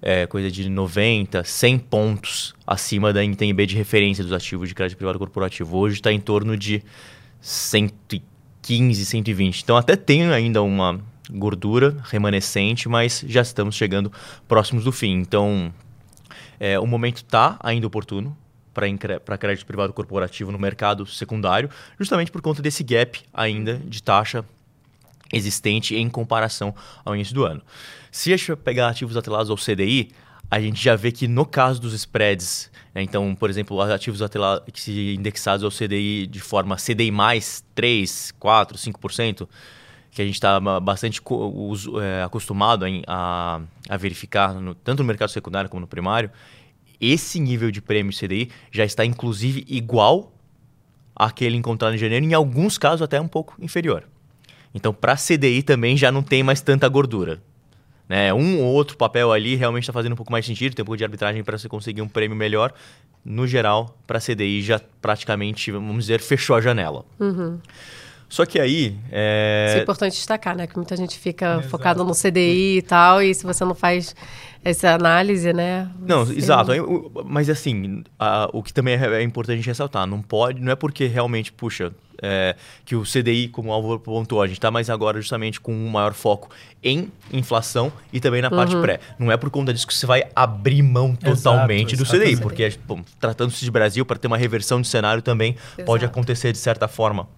é, 0.01 0.25
coisa 0.29 0.49
de 0.49 0.69
90, 0.69 1.43
100 1.43 1.79
pontos 1.81 2.55
acima 2.65 3.13
da 3.13 3.25
NTNB 3.25 3.67
de 3.67 3.75
referência 3.75 4.23
dos 4.23 4.33
ativos 4.33 4.69
de 4.69 4.77
crédito 4.77 4.97
privado 4.97 5.19
corporativo. 5.19 5.77
Hoje 5.77 5.97
está 5.97 6.13
em 6.13 6.21
torno 6.21 6.57
de 6.57 6.85
115, 7.41 9.05
120. 9.05 9.63
Então, 9.63 9.77
até 9.77 9.97
tem 9.97 10.31
ainda 10.31 10.63
uma, 10.63 11.01
gordura 11.31 11.97
remanescente, 12.05 12.89
mas 12.89 13.25
já 13.27 13.43
estamos 13.43 13.75
chegando 13.75 14.13
próximos 14.47 14.85
do 14.85 14.93
fim. 14.93 15.13
Então, 15.13 15.73
é, 16.59 16.79
o 16.79 16.87
momento 16.87 17.19
está 17.19 17.57
ainda 17.63 17.87
oportuno 17.87 18.37
para 18.73 19.39
crédito 19.39 19.65
privado 19.65 19.93
corporativo 19.93 20.51
no 20.51 20.59
mercado 20.59 21.07
secundário, 21.07 21.71
justamente 21.99 22.33
por 22.33 22.43
conta 22.43 22.61
desse 22.61 22.83
gap 22.83 23.21
ainda 23.33 23.79
de 23.85 24.03
taxa 24.03 24.45
existente 25.33 25.95
em 25.95 26.09
comparação 26.09 26.75
ao 27.05 27.15
início 27.15 27.35
do 27.35 27.45
ano. 27.45 27.63
Se 28.11 28.33
a 28.33 28.37
gente 28.37 28.57
pegar 28.57 28.89
ativos 28.89 29.17
atrelados 29.17 29.51
ao 29.51 29.57
CDI, 29.57 30.11
a 30.51 30.61
gente 30.61 30.83
já 30.83 30.95
vê 30.95 31.11
que 31.11 31.27
no 31.27 31.47
caso 31.47 31.81
dos 31.81 31.95
spreads, 31.95 32.71
né, 32.95 33.03
então, 33.03 33.35
por 33.35 33.49
exemplo, 33.49 33.81
ativos 33.81 34.23
atrelados, 34.23 34.89
indexados 34.89 35.65
ao 35.65 35.71
CDI 35.71 36.27
de 36.27 36.41
forma 36.41 36.77
CDI 36.77 37.11
mais 37.11 37.65
3, 37.75 38.33
4, 38.39 38.79
5%, 38.79 39.49
que 40.15 40.23
a 40.23 40.25
gente 40.25 40.35
está 40.35 40.61
bastante 40.81 41.21
é, 42.01 42.23
acostumado 42.23 42.85
a, 43.07 43.61
a 43.89 43.97
verificar, 43.97 44.55
no, 44.55 44.75
tanto 44.75 45.03
no 45.03 45.07
mercado 45.07 45.29
secundário 45.29 45.69
como 45.69 45.81
no 45.81 45.87
primário, 45.89 46.31
esse 47.01 47.41
nível 47.41 47.71
de 47.71 47.83
prêmio 47.83 48.13
CDI 48.13 48.49
já 48.71 48.85
está 48.85 49.05
inclusive 49.05 49.65
igual 49.69 50.33
àquele 51.17 51.57
encontrado 51.57 51.95
em 51.95 51.99
janeiro, 51.99 52.25
em 52.25 52.33
alguns 52.33 52.79
casos 52.79 53.03
até 53.03 53.21
um 53.21 53.27
pouco 53.27 53.57
inferior. 53.61 54.05
Então, 54.73 54.95
para 54.95 55.17
CDI 55.17 55.63
também 55.63 55.97
já 55.97 56.13
não 56.13 56.23
tem 56.23 56.43
mais 56.43 56.61
tanta 56.61 56.89
gordura. 56.89 57.43
Né? 58.09 58.33
Um 58.33 58.61
ou 58.61 58.73
outro 58.73 58.97
papel 58.97 59.33
ali 59.33 59.57
realmente 59.57 59.85
está 59.85 59.93
fazendo 59.93 60.13
um 60.13 60.17
pouco 60.17 60.31
mais 60.31 60.47
sentido, 60.47 60.75
tem 60.75 60.83
um 60.83 60.87
pouco 60.87 60.99
de 60.99 61.05
arbitragem 61.05 61.43
para 61.43 61.59
você 61.59 61.69
conseguir 61.69 62.03
um 62.03 62.09
prêmio 62.09 62.37
melhor. 62.37 62.73
No 63.25 63.47
geral, 63.47 63.99
para 64.07 64.21
CDI 64.21 64.63
já 64.63 64.81
praticamente, 65.01 65.73
vamos 65.73 66.05
dizer, 66.05 66.21
fechou 66.21 66.55
a 66.55 66.61
janela. 66.61 67.05
Uhum. 67.19 67.59
Só 68.35 68.45
que 68.45 68.59
aí. 68.59 68.97
É... 69.13 69.67
Isso 69.69 69.79
é 69.79 69.83
importante 69.83 70.15
destacar, 70.15 70.57
né? 70.57 70.67
Que 70.67 70.75
muita 70.75 70.97
gente 70.97 71.17
fica 71.17 71.53
Exato. 71.53 71.69
focada 71.69 72.03
no 72.03 72.13
CDI 72.13 72.79
e 72.79 72.83
tal, 72.83 73.23
e 73.23 73.33
se 73.33 73.47
você 73.47 73.65
não 73.65 73.77
faz 73.77 74.13
essa 74.65 74.91
análise, 74.93 75.53
né? 75.53 75.89
Não, 76.01 76.23
exato. 76.23 76.73
Mas 77.25 77.49
assim, 77.49 78.03
a, 78.19 78.51
o 78.53 78.61
que 78.61 78.73
também 78.73 78.97
é, 78.97 79.21
é 79.21 79.23
importante 79.23 79.65
ressaltar, 79.65 80.05
não 80.05 80.21
pode, 80.21 80.61
não 80.61 80.73
é 80.73 80.75
porque 80.75 81.07
realmente, 81.07 81.53
puxa, 81.53 81.93
é, 82.21 82.57
que 82.85 82.97
o 82.97 83.05
CDI, 83.05 83.47
como 83.47 83.71
o 83.71 83.73
Álvaro 83.73 84.01
pontuou, 84.01 84.43
a 84.43 84.49
gente 84.49 84.59
está 84.59 84.69
mais 84.69 84.91
agora 84.91 85.21
justamente 85.21 85.61
com 85.61 85.73
um 85.73 85.89
maior 85.89 86.13
foco 86.13 86.51
em 86.83 87.13
inflação 87.33 87.93
e 88.13 88.19
também 88.19 88.43
na 88.43 88.51
parte 88.51 88.75
uhum. 88.75 88.83
pré. 88.83 88.99
Não 89.17 89.31
é 89.31 89.37
por 89.37 89.49
conta 89.49 89.73
disso 89.73 89.87
que 89.87 89.95
você 89.95 90.07
vai 90.07 90.25
abrir 90.35 90.83
mão 90.83 91.15
totalmente 91.15 91.95
Exato, 91.95 92.11
do 92.11 92.19
CDI, 92.19 92.37
porque 92.39 92.69
tratando-se 93.21 93.65
de 93.65 93.71
Brasil, 93.71 94.05
para 94.05 94.19
ter 94.19 94.27
uma 94.27 94.37
reversão 94.37 94.81
de 94.81 94.89
cenário 94.89 95.23
também 95.23 95.53
Exato. 95.53 95.85
pode 95.85 96.05
acontecer 96.05 96.51
de 96.51 96.59
certa 96.59 96.89
forma 96.89 97.29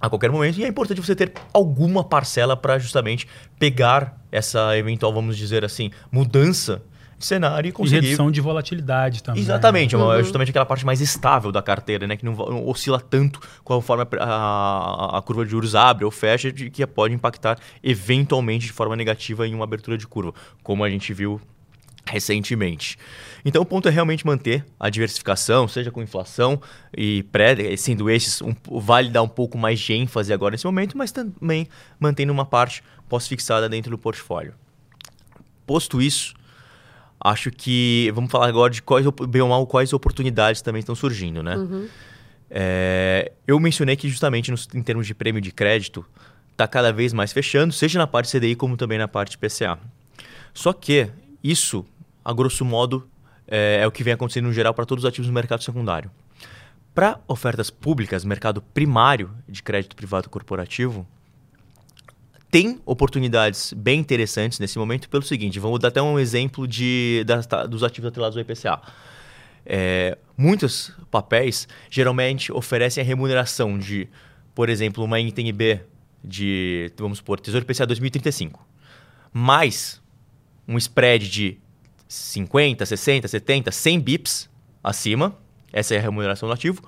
a 0.00 0.08
qualquer 0.08 0.30
momento. 0.30 0.58
E 0.58 0.64
é 0.64 0.68
importante 0.68 1.00
você 1.00 1.14
ter 1.14 1.32
alguma 1.52 2.04
parcela 2.04 2.56
para 2.56 2.78
justamente 2.78 3.26
pegar 3.58 4.20
essa 4.30 4.76
eventual, 4.76 5.12
vamos 5.12 5.36
dizer 5.36 5.64
assim, 5.64 5.90
mudança 6.10 6.82
cenário 7.18 7.68
e 7.68 7.72
conseguir... 7.72 7.98
E 7.98 8.00
redução 8.02 8.30
de 8.30 8.40
volatilidade 8.40 9.22
também. 9.22 9.40
Exatamente, 9.40 9.94
é 9.94 9.98
uhum. 9.98 10.12
é 10.12 10.22
justamente 10.22 10.50
aquela 10.50 10.66
parte 10.66 10.84
mais 10.84 11.00
estável 11.00 11.50
da 11.50 11.62
carteira, 11.62 12.06
né? 12.06 12.16
Que 12.16 12.24
não, 12.24 12.34
não 12.34 12.66
oscila 12.66 13.00
tanto 13.00 13.40
conforme 13.64 14.04
a, 14.18 14.24
a, 14.24 15.18
a, 15.18 15.22
curva 15.22 15.44
de 15.44 15.50
juros 15.50 15.74
abre 15.74 16.04
ou 16.04 16.10
fecha, 16.10 16.52
de, 16.52 16.70
que 16.70 16.86
pode 16.86 17.14
impactar 17.14 17.58
eventualmente 17.82 18.66
de 18.66 18.72
forma 18.72 18.94
negativa 18.96 19.46
em 19.46 19.54
uma 19.54 19.64
abertura 19.64 19.96
de 19.96 20.06
curva, 20.06 20.34
como 20.62 20.84
a 20.84 20.90
gente 20.90 21.12
viu 21.12 21.40
recentemente. 22.08 22.98
Então 23.44 23.62
o 23.62 23.66
ponto 23.66 23.88
é 23.88 23.90
realmente 23.90 24.26
manter 24.26 24.64
a 24.78 24.88
diversificação, 24.88 25.68
seja 25.68 25.90
com 25.90 26.02
inflação 26.02 26.60
e 26.96 27.22
pré, 27.24 27.76
sendo 27.76 28.08
esses, 28.08 28.40
um, 28.42 28.54
vale 28.80 29.10
dar 29.10 29.22
um 29.22 29.28
pouco 29.28 29.58
mais 29.58 29.78
de 29.80 29.92
ênfase 29.92 30.32
agora 30.32 30.52
nesse 30.52 30.64
momento, 30.66 30.96
mas 30.96 31.12
também 31.12 31.68
mantendo 31.98 32.32
uma 32.32 32.44
parte 32.44 32.82
pós-fixada 33.08 33.68
dentro 33.68 33.90
do 33.90 33.98
portfólio. 33.98 34.54
Posto 35.66 36.00
isso, 36.00 36.34
acho 37.20 37.50
que 37.50 38.10
vamos 38.14 38.30
falar 38.30 38.48
agora 38.48 38.72
de 38.72 38.82
quais, 38.82 39.04
bem 39.28 39.42
ou 39.42 39.48
mal, 39.48 39.66
quais 39.66 39.92
oportunidades 39.92 40.62
também 40.62 40.80
estão 40.80 40.94
surgindo, 40.94 41.42
né? 41.42 41.56
Uhum. 41.56 41.88
É, 42.48 43.32
eu 43.46 43.58
mencionei 43.58 43.96
que 43.96 44.08
justamente 44.08 44.50
nos, 44.50 44.68
em 44.72 44.82
termos 44.82 45.06
de 45.06 45.14
prêmio 45.14 45.40
de 45.40 45.50
crédito, 45.50 46.06
está 46.52 46.66
cada 46.66 46.92
vez 46.92 47.12
mais 47.12 47.32
fechando, 47.32 47.72
seja 47.72 47.98
na 47.98 48.06
parte 48.06 48.36
CDI 48.36 48.54
como 48.54 48.76
também 48.76 48.98
na 48.98 49.08
parte 49.08 49.36
PCA. 49.36 49.78
Só 50.54 50.72
que 50.72 51.08
isso, 51.42 51.84
a 52.26 52.32
grosso 52.32 52.64
modo, 52.64 53.08
é, 53.46 53.78
é 53.82 53.86
o 53.86 53.92
que 53.92 54.02
vem 54.02 54.12
acontecendo 54.12 54.46
no 54.46 54.52
geral 54.52 54.74
para 54.74 54.84
todos 54.84 55.04
os 55.04 55.08
ativos 55.08 55.28
no 55.28 55.32
mercado 55.32 55.62
secundário. 55.62 56.10
Para 56.92 57.20
ofertas 57.28 57.70
públicas, 57.70 58.24
mercado 58.24 58.60
primário 58.60 59.30
de 59.48 59.62
crédito 59.62 59.94
privado 59.94 60.28
corporativo, 60.28 61.06
tem 62.50 62.80
oportunidades 62.84 63.72
bem 63.72 64.00
interessantes 64.00 64.58
nesse 64.58 64.76
momento 64.76 65.08
pelo 65.08 65.22
seguinte, 65.22 65.60
vamos 65.60 65.78
dar 65.78 65.88
até 65.88 66.02
um 66.02 66.18
exemplo 66.18 66.66
de, 66.66 67.24
dos 67.68 67.84
ativos 67.84 68.08
atrelados 68.08 68.36
ao 68.36 68.42
IPCA. 68.42 68.80
É, 69.64 70.18
muitos 70.36 70.92
papéis 71.08 71.68
geralmente 71.88 72.50
oferecem 72.50 73.04
a 73.04 73.06
remuneração 73.06 73.78
de, 73.78 74.08
por 74.52 74.68
exemplo, 74.68 75.04
uma 75.04 75.20
NTNB 75.20 75.80
de, 76.24 76.90
vamos 76.96 77.18
supor, 77.18 77.38
Tesouro 77.38 77.64
IPCA 77.64 77.86
2035, 77.86 78.66
mais 79.32 80.02
um 80.66 80.76
spread 80.76 81.30
de 81.30 81.60
50, 82.08 82.86
60, 82.86 83.28
70, 83.28 83.72
100 83.72 84.00
bips 84.00 84.50
acima, 84.82 85.36
essa 85.72 85.94
é 85.94 85.98
a 85.98 86.00
remuneração 86.00 86.48
do 86.48 86.52
ativo, 86.52 86.82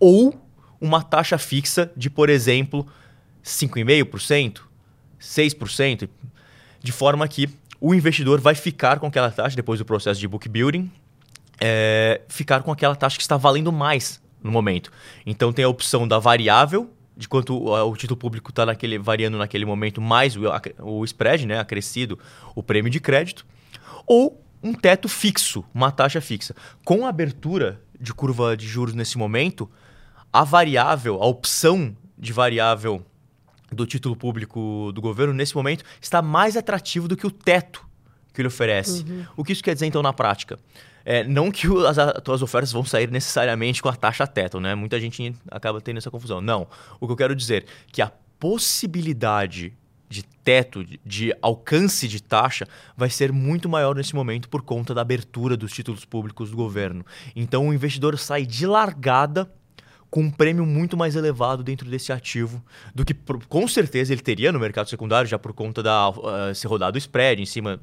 ou 0.00 0.34
uma 0.80 1.02
taxa 1.02 1.38
fixa 1.38 1.92
de, 1.96 2.10
por 2.10 2.28
exemplo, 2.28 2.86
5,5%, 3.44 4.62
6%, 5.20 6.08
de 6.80 6.92
forma 6.92 7.26
que 7.28 7.48
o 7.80 7.94
investidor 7.94 8.40
vai 8.40 8.54
ficar 8.54 8.98
com 8.98 9.06
aquela 9.06 9.30
taxa, 9.30 9.54
depois 9.54 9.78
do 9.78 9.84
processo 9.84 10.18
de 10.18 10.26
book 10.26 10.48
building, 10.48 10.90
é, 11.60 12.20
ficar 12.28 12.62
com 12.62 12.72
aquela 12.72 12.96
taxa 12.96 13.16
que 13.16 13.22
está 13.22 13.36
valendo 13.36 13.70
mais 13.70 14.20
no 14.42 14.50
momento. 14.50 14.90
Então 15.24 15.52
tem 15.52 15.64
a 15.64 15.68
opção 15.68 16.06
da 16.08 16.18
variável, 16.18 16.90
de 17.16 17.28
quanto 17.28 17.68
o, 17.68 17.96
título 17.96 18.16
público 18.16 18.50
está 18.50 18.66
naquele, 18.66 18.98
variando 18.98 19.36
naquele 19.38 19.64
momento, 19.64 20.00
mais 20.00 20.36
o, 20.36 20.42
o 20.80 21.04
spread, 21.04 21.46
né, 21.46 21.58
acrescido, 21.58 22.18
o 22.54 22.62
prêmio 22.62 22.90
de 22.90 22.98
crédito, 22.98 23.46
ou 24.06 24.42
um 24.62 24.72
teto 24.72 25.08
fixo, 25.08 25.64
uma 25.74 25.90
taxa 25.90 26.20
fixa. 26.20 26.54
Com 26.84 27.04
a 27.04 27.08
abertura 27.08 27.80
de 28.00 28.12
curva 28.12 28.56
de 28.56 28.66
juros 28.66 28.94
nesse 28.94 29.18
momento, 29.18 29.70
a 30.32 30.44
variável, 30.44 31.22
a 31.22 31.26
opção 31.26 31.96
de 32.18 32.32
variável 32.32 33.04
do 33.70 33.86
título 33.86 34.14
público 34.14 34.92
do 34.94 35.00
governo, 35.00 35.32
nesse 35.32 35.54
momento, 35.54 35.84
está 36.00 36.20
mais 36.22 36.56
atrativo 36.56 37.08
do 37.08 37.16
que 37.16 37.26
o 37.26 37.30
teto 37.30 37.84
que 38.32 38.40
ele 38.40 38.48
oferece. 38.48 39.02
Uhum. 39.02 39.26
O 39.36 39.44
que 39.44 39.52
isso 39.52 39.62
quer 39.62 39.74
dizer, 39.74 39.86
então, 39.86 40.02
na 40.02 40.12
prática? 40.12 40.58
É, 41.04 41.24
não 41.24 41.50
que 41.50 41.66
as, 41.86 41.98
as 41.98 42.42
ofertas 42.42 42.72
vão 42.72 42.84
sair 42.84 43.10
necessariamente 43.10 43.82
com 43.82 43.88
a 43.88 43.96
taxa 43.96 44.26
teto, 44.26 44.60
né? 44.60 44.74
Muita 44.74 45.00
gente 45.00 45.34
acaba 45.50 45.80
tendo 45.80 45.98
essa 45.98 46.10
confusão. 46.10 46.40
Não. 46.40 46.66
O 47.00 47.06
que 47.06 47.12
eu 47.12 47.16
quero 47.16 47.34
dizer 47.34 47.64
é 47.64 47.66
que 47.90 48.00
a 48.00 48.12
possibilidade 48.38 49.76
de 50.12 50.22
teto, 50.22 50.84
de, 51.04 51.34
alcance 51.40 52.06
de 52.06 52.22
taxa, 52.22 52.66
vai 52.96 53.08
ser 53.08 53.32
muito 53.32 53.68
maior 53.68 53.96
nesse 53.96 54.14
momento 54.14 54.48
por 54.48 54.62
conta 54.62 54.94
da 54.94 55.00
abertura 55.00 55.56
dos 55.56 55.72
títulos 55.72 56.04
públicos 56.04 56.50
do 56.50 56.56
governo. 56.56 57.04
Então 57.34 57.68
o 57.68 57.74
investidor 57.74 58.18
sai 58.18 58.44
de 58.44 58.66
largada 58.66 59.50
com 60.10 60.20
um 60.20 60.30
prêmio 60.30 60.66
muito 60.66 60.94
mais 60.94 61.16
elevado 61.16 61.62
dentro 61.64 61.88
desse 61.88 62.12
ativo 62.12 62.62
do 62.94 63.02
que 63.02 63.16
com 63.48 63.66
certeza 63.66 64.12
ele 64.12 64.20
teria 64.20 64.52
no 64.52 64.60
mercado 64.60 64.90
secundário, 64.90 65.28
já 65.28 65.38
por 65.38 65.54
conta 65.54 65.82
da 65.82 66.10
uh, 66.10 66.54
ser 66.54 66.68
rodado 66.68 66.98
spread 66.98 67.40
em 67.40 67.46
cima 67.46 67.80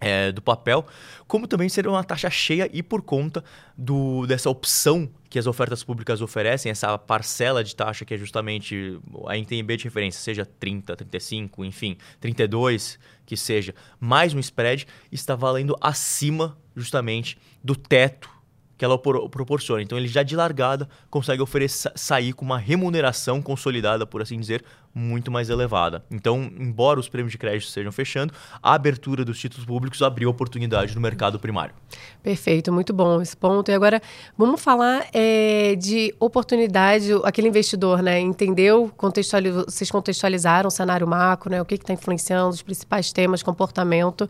é, 0.00 0.32
do 0.32 0.40
papel, 0.40 0.86
como 1.26 1.46
também 1.46 1.68
seria 1.68 1.90
uma 1.90 2.04
taxa 2.04 2.30
cheia 2.30 2.68
e 2.72 2.82
por 2.82 3.02
conta 3.02 3.44
do, 3.76 4.26
dessa 4.26 4.48
opção 4.48 5.08
que 5.28 5.38
as 5.38 5.46
ofertas 5.46 5.84
públicas 5.84 6.22
oferecem, 6.22 6.70
essa 6.70 6.96
parcela 6.96 7.62
de 7.62 7.76
taxa 7.76 8.04
que 8.04 8.14
é 8.14 8.16
justamente 8.16 8.98
a 9.26 9.36
NTNB 9.36 9.76
de 9.76 9.84
referência, 9.84 10.20
seja 10.20 10.46
30, 10.46 10.96
35, 10.96 11.64
enfim, 11.64 11.96
32, 12.20 12.98
que 13.26 13.36
seja, 13.36 13.74
mais 14.00 14.32
um 14.32 14.38
spread, 14.38 14.86
está 15.12 15.34
valendo 15.34 15.76
acima 15.80 16.56
justamente 16.74 17.36
do 17.62 17.76
teto 17.76 18.37
que 18.78 18.84
ela 18.84 18.96
proporciona. 18.96 19.82
Então 19.82 19.98
ele 19.98 20.06
já 20.06 20.22
de 20.22 20.36
largada 20.36 20.88
consegue 21.10 21.42
oferecer 21.42 21.90
sair 21.96 22.32
com 22.32 22.44
uma 22.44 22.58
remuneração 22.58 23.42
consolidada, 23.42 24.06
por 24.06 24.22
assim 24.22 24.38
dizer, 24.38 24.64
muito 24.94 25.30
mais 25.30 25.50
elevada. 25.50 26.04
Então, 26.10 26.50
embora 26.58 27.00
os 27.00 27.08
prêmios 27.08 27.32
de 27.32 27.38
crédito 27.38 27.66
estejam 27.66 27.90
fechando, 27.90 28.32
a 28.62 28.74
abertura 28.74 29.24
dos 29.24 29.38
títulos 29.38 29.66
públicos 29.66 30.00
abriu 30.00 30.30
oportunidade 30.30 30.94
no 30.94 31.00
mercado 31.00 31.38
primário. 31.40 31.74
Perfeito, 32.22 32.72
muito 32.72 32.92
bom 32.92 33.20
esse 33.20 33.36
ponto. 33.36 33.68
E 33.70 33.74
agora 33.74 34.00
vamos 34.36 34.60
falar 34.60 35.06
é, 35.12 35.74
de 35.74 36.14
oportunidade, 36.20 37.10
aquele 37.24 37.48
investidor, 37.48 38.00
né? 38.00 38.20
Entendeu? 38.20 38.92
Contextualiz... 38.96 39.54
Vocês 39.54 39.90
contextualizaram 39.90 40.68
o 40.68 40.70
cenário 40.70 41.06
macro, 41.06 41.50
né? 41.50 41.60
O 41.60 41.64
que 41.64 41.74
está 41.74 41.92
influenciando, 41.92 42.50
os 42.50 42.62
principais 42.62 43.12
temas, 43.12 43.42
comportamento. 43.42 44.28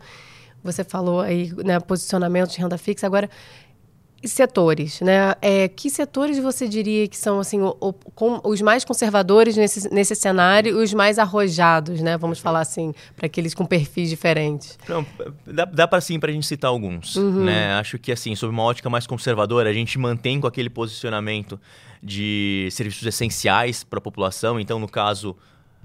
Você 0.63 0.83
falou 0.83 1.21
aí, 1.21 1.53
né, 1.63 1.79
posicionamento 1.79 2.51
de 2.51 2.59
renda 2.59 2.77
fixa. 2.77 3.07
Agora, 3.07 3.29
setores, 4.27 4.99
né? 5.01 5.33
É, 5.41 5.67
que 5.67 5.89
setores 5.89 6.37
você 6.39 6.67
diria 6.67 7.07
que 7.07 7.17
são 7.17 7.39
assim 7.39 7.61
o, 7.61 7.75
o, 7.79 7.93
com, 7.93 8.41
os 8.43 8.61
mais 8.61 8.83
conservadores 8.83 9.55
nesse, 9.55 9.93
nesse 9.93 10.15
cenário 10.15 10.79
e 10.79 10.83
os 10.83 10.93
mais 10.93 11.17
arrojados, 11.17 12.01
né? 12.01 12.17
Vamos 12.17 12.39
falar 12.39 12.59
assim, 12.59 12.93
para 13.15 13.27
aqueles 13.27 13.53
com 13.53 13.65
perfis 13.65 14.09
diferentes. 14.09 14.77
Não, 14.87 15.05
dá, 15.45 15.65
dá 15.65 15.87
para 15.87 16.01
sim 16.01 16.19
para 16.19 16.29
a 16.29 16.33
gente 16.33 16.45
citar 16.45 16.69
alguns, 16.69 17.15
uhum. 17.15 17.45
né? 17.45 17.73
Acho 17.73 17.97
que 17.97 18.11
assim, 18.11 18.35
sob 18.35 18.51
uma 18.51 18.63
ótica 18.63 18.89
mais 18.89 19.07
conservadora, 19.07 19.69
a 19.69 19.73
gente 19.73 19.97
mantém 19.97 20.39
com 20.39 20.47
aquele 20.47 20.69
posicionamento 20.69 21.59
de 22.01 22.67
serviços 22.71 23.05
essenciais 23.05 23.83
para 23.83 23.99
a 23.99 24.01
população. 24.01 24.59
Então, 24.59 24.79
no 24.79 24.87
caso, 24.87 25.35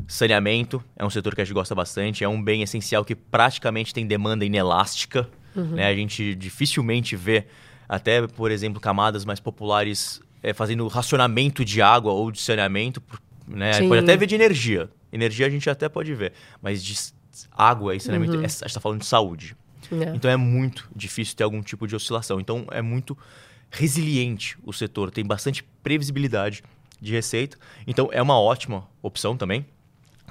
saneamento 0.06 0.82
é 0.96 1.04
um 1.04 1.10
setor 1.10 1.34
que 1.34 1.40
a 1.40 1.44
gente 1.44 1.54
gosta 1.54 1.74
bastante, 1.74 2.24
é 2.24 2.28
um 2.28 2.42
bem 2.42 2.62
essencial 2.62 3.04
que 3.04 3.14
praticamente 3.14 3.92
tem 3.92 4.06
demanda 4.06 4.44
inelástica, 4.44 5.28
uhum. 5.54 5.74
né? 5.76 5.88
A 5.88 5.94
gente 5.94 6.34
dificilmente 6.34 7.16
vê 7.16 7.46
até, 7.94 8.26
por 8.26 8.50
exemplo, 8.50 8.80
camadas 8.80 9.24
mais 9.24 9.40
populares 9.40 10.20
é, 10.42 10.52
fazendo 10.52 10.86
racionamento 10.88 11.64
de 11.64 11.80
água 11.80 12.12
ou 12.12 12.30
de 12.30 12.40
saneamento. 12.40 13.02
Né? 13.46 13.86
Pode 13.88 14.02
até 14.02 14.16
ver 14.16 14.26
de 14.26 14.34
energia. 14.34 14.90
Energia 15.12 15.46
a 15.46 15.50
gente 15.50 15.68
até 15.68 15.88
pode 15.88 16.14
ver. 16.14 16.32
Mas 16.60 16.82
de 16.82 16.94
água 17.52 17.94
e 17.94 18.00
saneamento, 18.00 18.34
uhum. 18.34 18.42
é, 18.42 18.46
a 18.46 18.48
gente 18.48 18.64
está 18.64 18.80
falando 18.80 19.00
de 19.00 19.06
saúde. 19.06 19.56
É. 19.92 20.14
Então 20.14 20.30
é 20.30 20.36
muito 20.36 20.88
difícil 20.94 21.36
ter 21.36 21.44
algum 21.44 21.62
tipo 21.62 21.86
de 21.86 21.94
oscilação. 21.94 22.40
Então 22.40 22.66
é 22.70 22.82
muito 22.82 23.16
resiliente 23.70 24.56
o 24.62 24.72
setor, 24.72 25.10
tem 25.10 25.24
bastante 25.24 25.64
previsibilidade 25.82 26.62
de 27.00 27.12
receita. 27.12 27.56
Então 27.86 28.08
é 28.12 28.22
uma 28.22 28.38
ótima 28.40 28.86
opção 29.02 29.36
também 29.36 29.66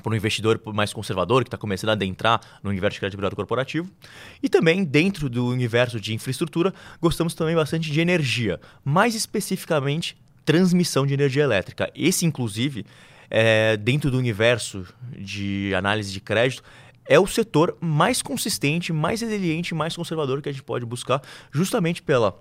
para 0.02 0.12
um 0.12 0.16
investidor 0.16 0.62
mais 0.74 0.92
conservador 0.92 1.44
que 1.44 1.48
está 1.48 1.58
começando 1.58 1.90
a 1.90 1.94
adentrar 1.94 2.42
no 2.62 2.70
universo 2.70 2.96
de 2.96 3.00
crédito 3.00 3.18
privado 3.18 3.36
corporativo. 3.36 3.90
E 4.42 4.50
também, 4.50 4.84
dentro 4.84 5.30
do 5.30 5.48
universo 5.48 6.00
de 6.00 6.14
infraestrutura, 6.14 6.74
gostamos 7.02 7.34
também 7.34 7.56
bastante 7.56 7.92
de 7.92 8.02
energia, 8.02 8.60
mais 8.84 9.16
especificamente 9.16 10.18
transmissão 10.46 11.06
de 11.06 11.14
energia 11.14 11.44
elétrica. 11.44 11.92
Esse, 11.96 12.26
inclusive, 12.26 12.86
é, 13.30 13.78
dentro 13.78 14.12
do 14.12 14.18
universo 14.18 14.86
de 15.18 15.74
análise 15.76 16.12
de 16.12 16.20
crédito, 16.20 16.64
é 17.06 17.20
o 17.20 17.28
setor 17.28 17.78
mais 17.82 18.22
consistente, 18.22 18.94
mais 18.94 19.22
resiliente, 19.22 19.76
mais 19.76 19.96
conservador 19.96 20.42
que 20.42 20.50
a 20.50 20.52
gente 20.52 20.64
pode 20.64 20.86
buscar, 20.86 21.22
justamente 21.52 22.02
pela 22.02 22.38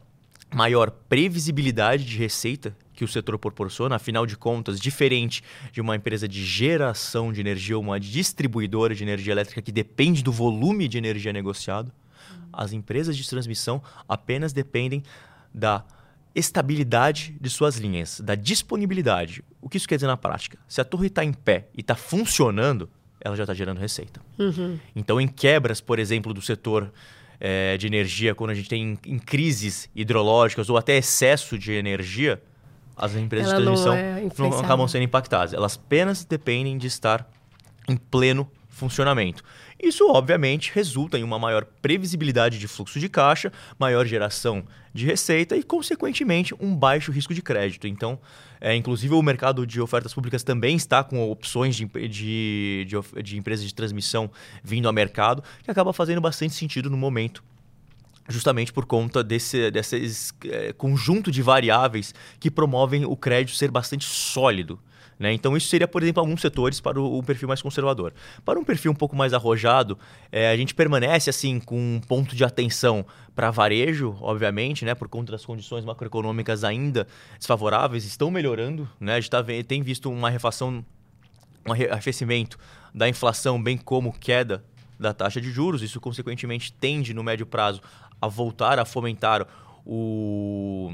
maior 0.55 0.91
previsibilidade 0.91 2.05
de 2.05 2.19
receita 2.19 2.77
que 3.03 3.05
o 3.05 3.09
setor 3.09 3.37
proporciona, 3.37 3.97
afinal 3.97 4.25
de 4.25 4.37
contas, 4.37 4.79
diferente 4.79 5.43
de 5.73 5.81
uma 5.81 5.97
empresa 5.97 6.29
de 6.29 6.45
geração 6.45 7.33
de 7.33 7.41
energia 7.41 7.77
ou 7.77 7.83
uma 7.83 7.99
distribuidora 7.99 8.95
de 8.95 9.03
energia 9.03 9.33
elétrica 9.33 9.61
que 9.61 9.73
depende 9.73 10.23
do 10.23 10.31
volume 10.31 10.87
de 10.87 10.99
energia 10.99 11.33
negociado, 11.33 11.91
as 12.53 12.73
empresas 12.73 13.17
de 13.17 13.29
transmissão 13.29 13.83
apenas 14.09 14.53
dependem 14.53 15.03
da 15.53 15.85
estabilidade 16.33 17.37
de 17.41 17.51
suas 17.51 17.77
linhas, 17.77 18.21
da 18.21 18.37
disponibilidade. 18.37 19.43
O 19.61 19.69
que 19.69 19.77
isso 19.77 19.89
quer 19.89 19.97
dizer 19.97 20.07
na 20.07 20.17
prática? 20.17 20.57
Se 20.69 20.81
a 20.81 20.85
torre 20.85 21.09
está 21.09 21.25
em 21.25 21.33
pé 21.33 21.67
e 21.77 21.81
está 21.81 21.97
funcionando, 21.97 22.89
ela 23.21 23.35
já 23.35 23.43
está 23.43 23.53
gerando 23.53 23.79
receita. 23.79 24.21
Uhum. 24.39 24.79
Então, 24.95 25.21
em 25.21 25.27
quebras, 25.27 25.81
por 25.81 25.99
exemplo, 25.99 26.33
do 26.33 26.41
setor 26.41 26.93
é, 27.41 27.77
de 27.77 27.89
energia, 27.89 28.33
quando 28.33 28.51
a 28.51 28.55
gente 28.55 28.69
tem 28.69 28.97
em, 29.05 29.15
em 29.15 29.19
crises 29.19 29.91
hidrológicas 29.93 30.71
ou 30.71 30.77
até 30.77 30.97
excesso 30.97 31.59
de 31.59 31.73
energia, 31.73 32.41
as 32.97 33.15
empresas 33.15 33.53
ela 33.53 33.61
de 33.61 33.67
transmissão 33.67 33.95
não, 33.95 34.01
é 34.01 34.31
não 34.51 34.59
acabam 34.59 34.89
sendo 34.89 35.05
impactadas. 35.05 35.53
Elas 35.53 35.77
apenas 35.77 36.25
dependem 36.25 36.77
de 36.79 36.87
estar 36.87 37.29
em 37.89 37.97
pleno 37.97 38.49
funcionamento. 38.69 39.43
Isso, 39.83 40.09
obviamente, 40.09 40.71
resulta 40.73 41.19
em 41.19 41.25
uma 41.25 41.39
maior 41.39 41.65
previsibilidade 41.65 42.59
de 42.59 42.69
fluxo 42.69 43.01
de 43.01 43.09
caixa, 43.09 43.53
maior 43.79 44.07
geração 44.07 44.65
de 44.95 45.05
receita 45.07 45.57
e, 45.57 45.63
consequentemente, 45.63 46.55
um 46.61 46.75
baixo 46.75 47.11
risco 47.11 47.35
de 47.35 47.43
crédito. 47.43 47.89
Então, 47.89 48.19
é, 48.61 48.77
inclusive, 48.77 49.13
o 49.13 49.23
mercado 49.23 49.67
de 49.67 49.81
ofertas 49.81 50.15
públicas 50.15 50.45
também 50.45 50.77
está 50.77 51.03
com 51.03 51.29
opções 51.29 51.75
de, 51.75 51.87
de, 51.87 52.87
de, 52.87 53.23
de 53.23 53.37
empresas 53.37 53.67
de 53.67 53.75
transmissão 53.75 54.31
vindo 54.63 54.87
ao 54.87 54.93
mercado, 54.93 55.43
que 55.65 55.71
acaba 55.71 55.93
fazendo 55.93 56.21
bastante 56.21 56.55
sentido 56.55 56.89
no 56.89 56.97
momento 56.97 57.43
justamente 58.33 58.73
por 58.73 58.87
conta 58.87 59.23
desse, 59.23 59.71
desse 59.71 60.33
é, 60.47 60.73
conjunto 60.73 61.31
de 61.31 61.43
variáveis 61.43 62.15
que 62.41 62.51
promovem 62.51 63.05
o 63.05 63.17
crédito 63.17 63.57
ser 63.57 63.71
bastante 63.71 64.05
sólido. 64.05 64.81
Né? 65.23 65.33
Então, 65.33 65.57
isso 65.57 65.69
seria, 65.69 65.87
por 65.87 66.03
exemplo, 66.03 66.21
alguns 66.21 66.41
setores 66.41 66.81
para 66.81 67.01
o, 67.01 67.23
perfil 67.23 67.47
mais 67.47 67.63
conservador. 67.63 68.13
Para 68.45 68.59
um 68.59 68.65
perfil 68.65 68.91
um 68.91 68.95
pouco 68.95 69.15
mais 69.15 69.33
arrojado, 69.33 69.97
é, 70.33 70.51
a 70.51 70.57
gente 70.57 70.75
permanece 70.75 71.31
assim 71.31 71.61
com 71.61 71.77
um 71.79 72.01
ponto 72.01 72.35
de 72.35 72.43
atenção 72.43 73.07
para 73.33 73.49
varejo, 73.51 74.17
obviamente, 74.21 74.85
né? 74.85 74.97
por 74.97 75.09
conta 75.09 75.31
das 75.31 75.45
condições 75.45 75.85
macroeconômicas 75.85 76.65
ainda 76.65 77.07
desfavoráveis, 77.39 78.05
estão 78.05 78.33
melhorando. 78.33 78.89
Né? 78.99 79.15
A 79.15 79.21
gente 79.21 79.31
tá, 79.31 79.45
tem 79.67 79.81
visto 79.81 80.11
uma 80.11 80.29
refação, 80.29 80.85
um 81.65 81.73
arrefecimento 81.73 82.59
da 82.93 83.09
inflação, 83.09 83.63
bem 83.63 83.79
como 83.79 84.13
queda 84.13 84.65
da 84.99 85.15
taxa 85.15 85.41
de 85.41 85.53
juros. 85.53 85.83
Isso, 85.83 86.01
consequentemente, 86.01 86.73
tende, 86.73 87.15
no 87.15 87.23
médio 87.23 87.47
prazo, 87.47 87.81
a 88.23 88.29
voltar 88.29 88.79
a 88.79 88.85
fomentar 88.85 89.45
o 89.85 90.93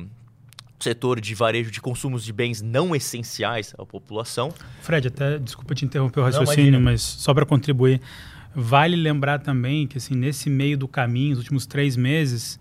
setor 0.81 1.21
de 1.21 1.35
varejo 1.35 1.71
de 1.71 1.81
consumos 1.81 2.25
de 2.25 2.33
bens 2.33 2.63
não 2.63 2.97
essenciais 2.97 3.75
à 3.77 3.85
população. 3.85 4.53
Fred, 4.81 5.09
até 5.09 5.39
desculpa 5.39 5.75
te 5.75 5.85
interromper 5.85 6.21
o 6.21 6.23
raciocínio, 6.25 6.73
não, 6.73 6.81
mas 6.81 7.03
só 7.03 7.35
para 7.35 7.45
contribuir, 7.45 8.01
vale 8.55 8.97
lembrar 8.97 9.41
também 9.41 9.87
que 9.87 9.99
assim 9.99 10.15
nesse 10.15 10.49
meio 10.49 10.79
do 10.79 10.89
caminho, 10.89 11.31
nos 11.31 11.41
últimos 11.41 11.67
três 11.67 11.97
meses, 11.97 12.59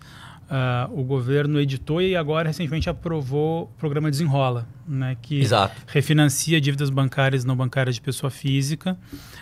uh, 0.49 0.99
o 0.99 1.03
governo 1.03 1.61
editou 1.61 2.01
e 2.01 2.15
agora 2.15 2.49
recentemente 2.49 2.89
aprovou 2.89 3.63
o 3.63 3.67
programa 3.79 4.11
Desenrola, 4.11 4.67
né, 4.87 5.17
que 5.21 5.41
Exato. 5.41 5.75
refinancia 5.87 6.61
dívidas 6.61 6.89
bancárias 6.89 7.43
e 7.43 7.47
não 7.47 7.55
bancárias 7.55 7.95
de 7.95 8.01
pessoa 8.01 8.29
física. 8.29 8.97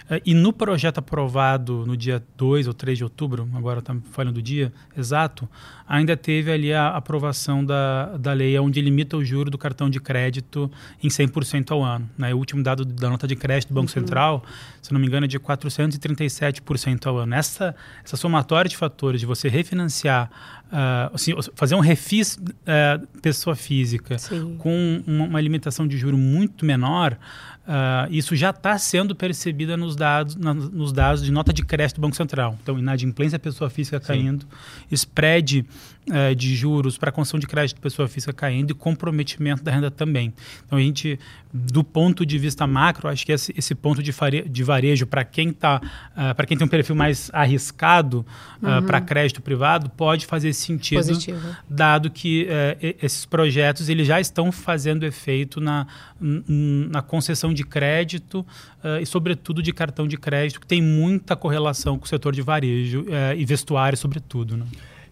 Uh, 0.10 0.22
e 0.26 0.34
no 0.34 0.52
projeto 0.52 0.98
aprovado 0.98 1.86
no 1.86 1.96
dia 1.96 2.24
2 2.38 2.68
ou 2.68 2.74
3 2.74 2.98
de 2.98 3.04
outubro, 3.04 3.48
agora 3.54 3.80
está 3.80 3.96
falando 4.12 4.36
do 4.36 4.42
dia 4.42 4.74
exato, 4.98 5.48
ainda 5.88 6.18
teve 6.18 6.52
ali 6.52 6.74
a 6.74 6.90
aprovação 6.90 7.64
da, 7.64 8.18
da 8.18 8.34
lei 8.34 8.58
onde 8.60 8.82
limita 8.82 9.16
o 9.16 9.24
juro 9.24 9.50
do 9.50 9.58
cartão 9.58 9.90
de 9.90 10.00
crédito 10.00 10.72
em 11.02 11.08
100% 11.08 11.72
ao 11.72 11.84
ano. 11.84 12.10
Né? 12.18 12.34
O 12.34 12.38
último 12.38 12.64
dado 12.64 12.84
da 12.84 13.10
nota 13.10 13.28
de 13.28 13.36
crédito 13.36 13.70
do 13.70 13.76
Banco 13.76 13.88
uhum. 13.88 13.94
Central, 13.94 14.44
se 14.82 14.92
não 14.92 15.00
me 15.00 15.08
engano, 15.08 15.26
é 15.26 15.28
de 15.28 15.40
437% 15.40 17.06
ao 17.06 17.18
ano. 17.18 17.36
Essa, 17.36 17.76
essa 18.04 18.18
somatória 18.18 18.70
de 18.70 18.78
fatores 18.78 19.20
de 19.20 19.26
você 19.26 19.48
refinanciar, 19.48 20.30
uh, 20.68 21.14
assim, 21.14 21.34
fazer 21.56 21.76
um 21.76 21.80
refis 21.80 22.38
uh, 22.38 23.08
pessoa 23.22 23.56
física 23.56 24.18
Sim. 24.18 24.56
com 24.58 25.04
uma, 25.06 25.35
uma 25.36 25.42
limitação 25.42 25.88
de 25.88 25.98
juro 25.98 26.18
muito 26.18 26.66
menor, 26.66 27.18
Uh, 27.66 28.06
isso 28.12 28.36
já 28.36 28.52
está 28.52 28.78
sendo 28.78 29.16
percebido 29.16 29.76
nos 29.76 29.96
dados, 29.96 30.36
na, 30.36 30.54
nos 30.54 30.94
dados 30.94 31.24
de 31.24 31.32
nota 31.32 31.52
de 31.52 31.66
crédito 31.66 31.96
do 31.96 32.02
Banco 32.02 32.16
Central. 32.16 32.56
Então, 32.62 32.78
inadimplência 32.78 33.40
pessoa 33.40 33.72
física 33.72 34.00
caindo, 34.00 34.46
Sim. 34.88 34.96
spread 34.96 35.66
uh, 36.08 36.36
de 36.36 36.56
juros 36.56 36.96
para 36.96 37.12
construção 37.12 37.40
de 37.40 37.48
crédito 37.48 37.82
pessoa 37.82 38.08
física 38.08 38.32
caindo 38.32 38.70
e 38.70 38.74
comprometimento 38.76 39.64
da 39.64 39.72
renda 39.72 39.90
também. 39.90 40.32
Então, 40.64 40.78
a 40.78 40.82
gente, 40.82 41.20
do 41.52 41.84
ponto 41.84 42.24
de 42.24 42.38
vista 42.38 42.68
macro, 42.68 43.10
acho 43.10 43.26
que 43.26 43.32
esse, 43.32 43.52
esse 43.58 43.74
ponto 43.74 44.04
de, 44.04 44.12
fare, 44.12 44.48
de 44.48 44.64
varejo, 44.64 45.08
para 45.08 45.26
quem, 45.26 45.52
tá, 45.52 45.82
uh, 46.12 46.36
para 46.36 46.46
quem 46.46 46.56
tem 46.56 46.68
um 46.68 46.70
perfil 46.70 46.96
mais 46.96 47.32
arriscado 47.34 48.24
uhum. 48.62 48.84
para 48.84 49.02
crédito 49.02 49.42
privado, 49.42 49.90
pode 49.90 50.28
fazer 50.28 50.54
sentido, 50.54 50.98
Positivo. 50.98 51.56
dado 51.68 52.12
que 52.12 52.46
eh, 52.48 52.96
esses 53.02 53.26
projetos 53.26 53.90
eles 53.90 54.06
já 54.06 54.20
estão 54.20 54.52
fazendo 54.52 55.04
efeito 55.06 55.60
na, 55.60 55.88
na 56.20 57.02
concessão 57.02 57.55
de 57.56 57.64
crédito 57.64 58.46
uh, 58.84 59.02
e, 59.02 59.06
sobretudo, 59.06 59.64
de 59.64 59.74
cartão 59.74 60.08
de 60.08 60.18
crédito, 60.18 60.60
que 60.60 60.68
tem 60.68 60.82
muita 60.82 61.36
correlação 61.36 61.98
com 61.98 62.06
o 62.06 62.08
setor 62.08 62.34
de 62.34 62.42
varejo 62.42 63.02
uh, 63.02 63.36
e 63.36 63.46
vestuário, 63.46 63.98
sobretudo. 63.98 64.58
Né? 64.58 64.66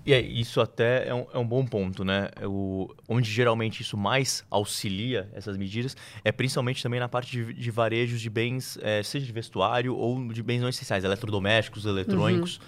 E 0.05 0.13
é, 0.13 0.19
isso 0.19 0.59
até 0.59 1.07
é 1.07 1.13
um, 1.13 1.25
é 1.33 1.37
um 1.37 1.47
bom 1.47 1.65
ponto, 1.65 2.03
né? 2.03 2.29
O, 2.43 2.93
onde 3.07 3.31
geralmente 3.31 3.81
isso 3.81 3.95
mais 3.95 4.43
auxilia 4.51 5.29
essas 5.33 5.55
medidas 5.55 5.95
é 6.25 6.31
principalmente 6.31 6.83
também 6.83 6.99
na 6.99 7.07
parte 7.07 7.31
de, 7.31 7.53
de 7.53 7.71
varejos 7.71 8.19
de 8.19 8.29
bens, 8.29 8.77
é, 8.81 9.01
seja 9.01 9.25
de 9.25 9.31
vestuário 9.31 9.95
ou 9.95 10.27
de 10.33 10.43
bens 10.43 10.61
não 10.61 10.67
essenciais, 10.67 11.05
eletrodomésticos, 11.05 11.85
eletrônicos. 11.85 12.57
Uhum. 12.57 12.63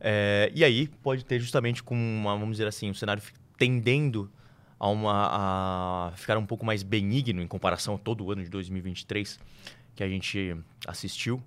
É, 0.00 0.50
e 0.54 0.64
aí 0.64 0.88
pode 1.02 1.24
ter 1.24 1.38
justamente 1.38 1.82
com, 1.82 1.94
uma, 1.94 2.32
vamos 2.32 2.52
dizer 2.52 2.66
assim, 2.66 2.88
um 2.90 2.94
cenário 2.94 3.22
tendendo 3.58 4.30
a, 4.82 4.88
uma, 4.88 5.28
a 5.30 6.12
ficar 6.16 6.36
um 6.36 6.44
pouco 6.44 6.66
mais 6.66 6.82
benigno 6.82 7.40
em 7.40 7.46
comparação 7.46 7.94
a 7.94 7.98
todo 7.98 8.24
o 8.24 8.32
ano 8.32 8.42
de 8.42 8.50
2023 8.50 9.38
que 9.94 10.02
a 10.02 10.08
gente 10.08 10.56
assistiu. 10.88 11.40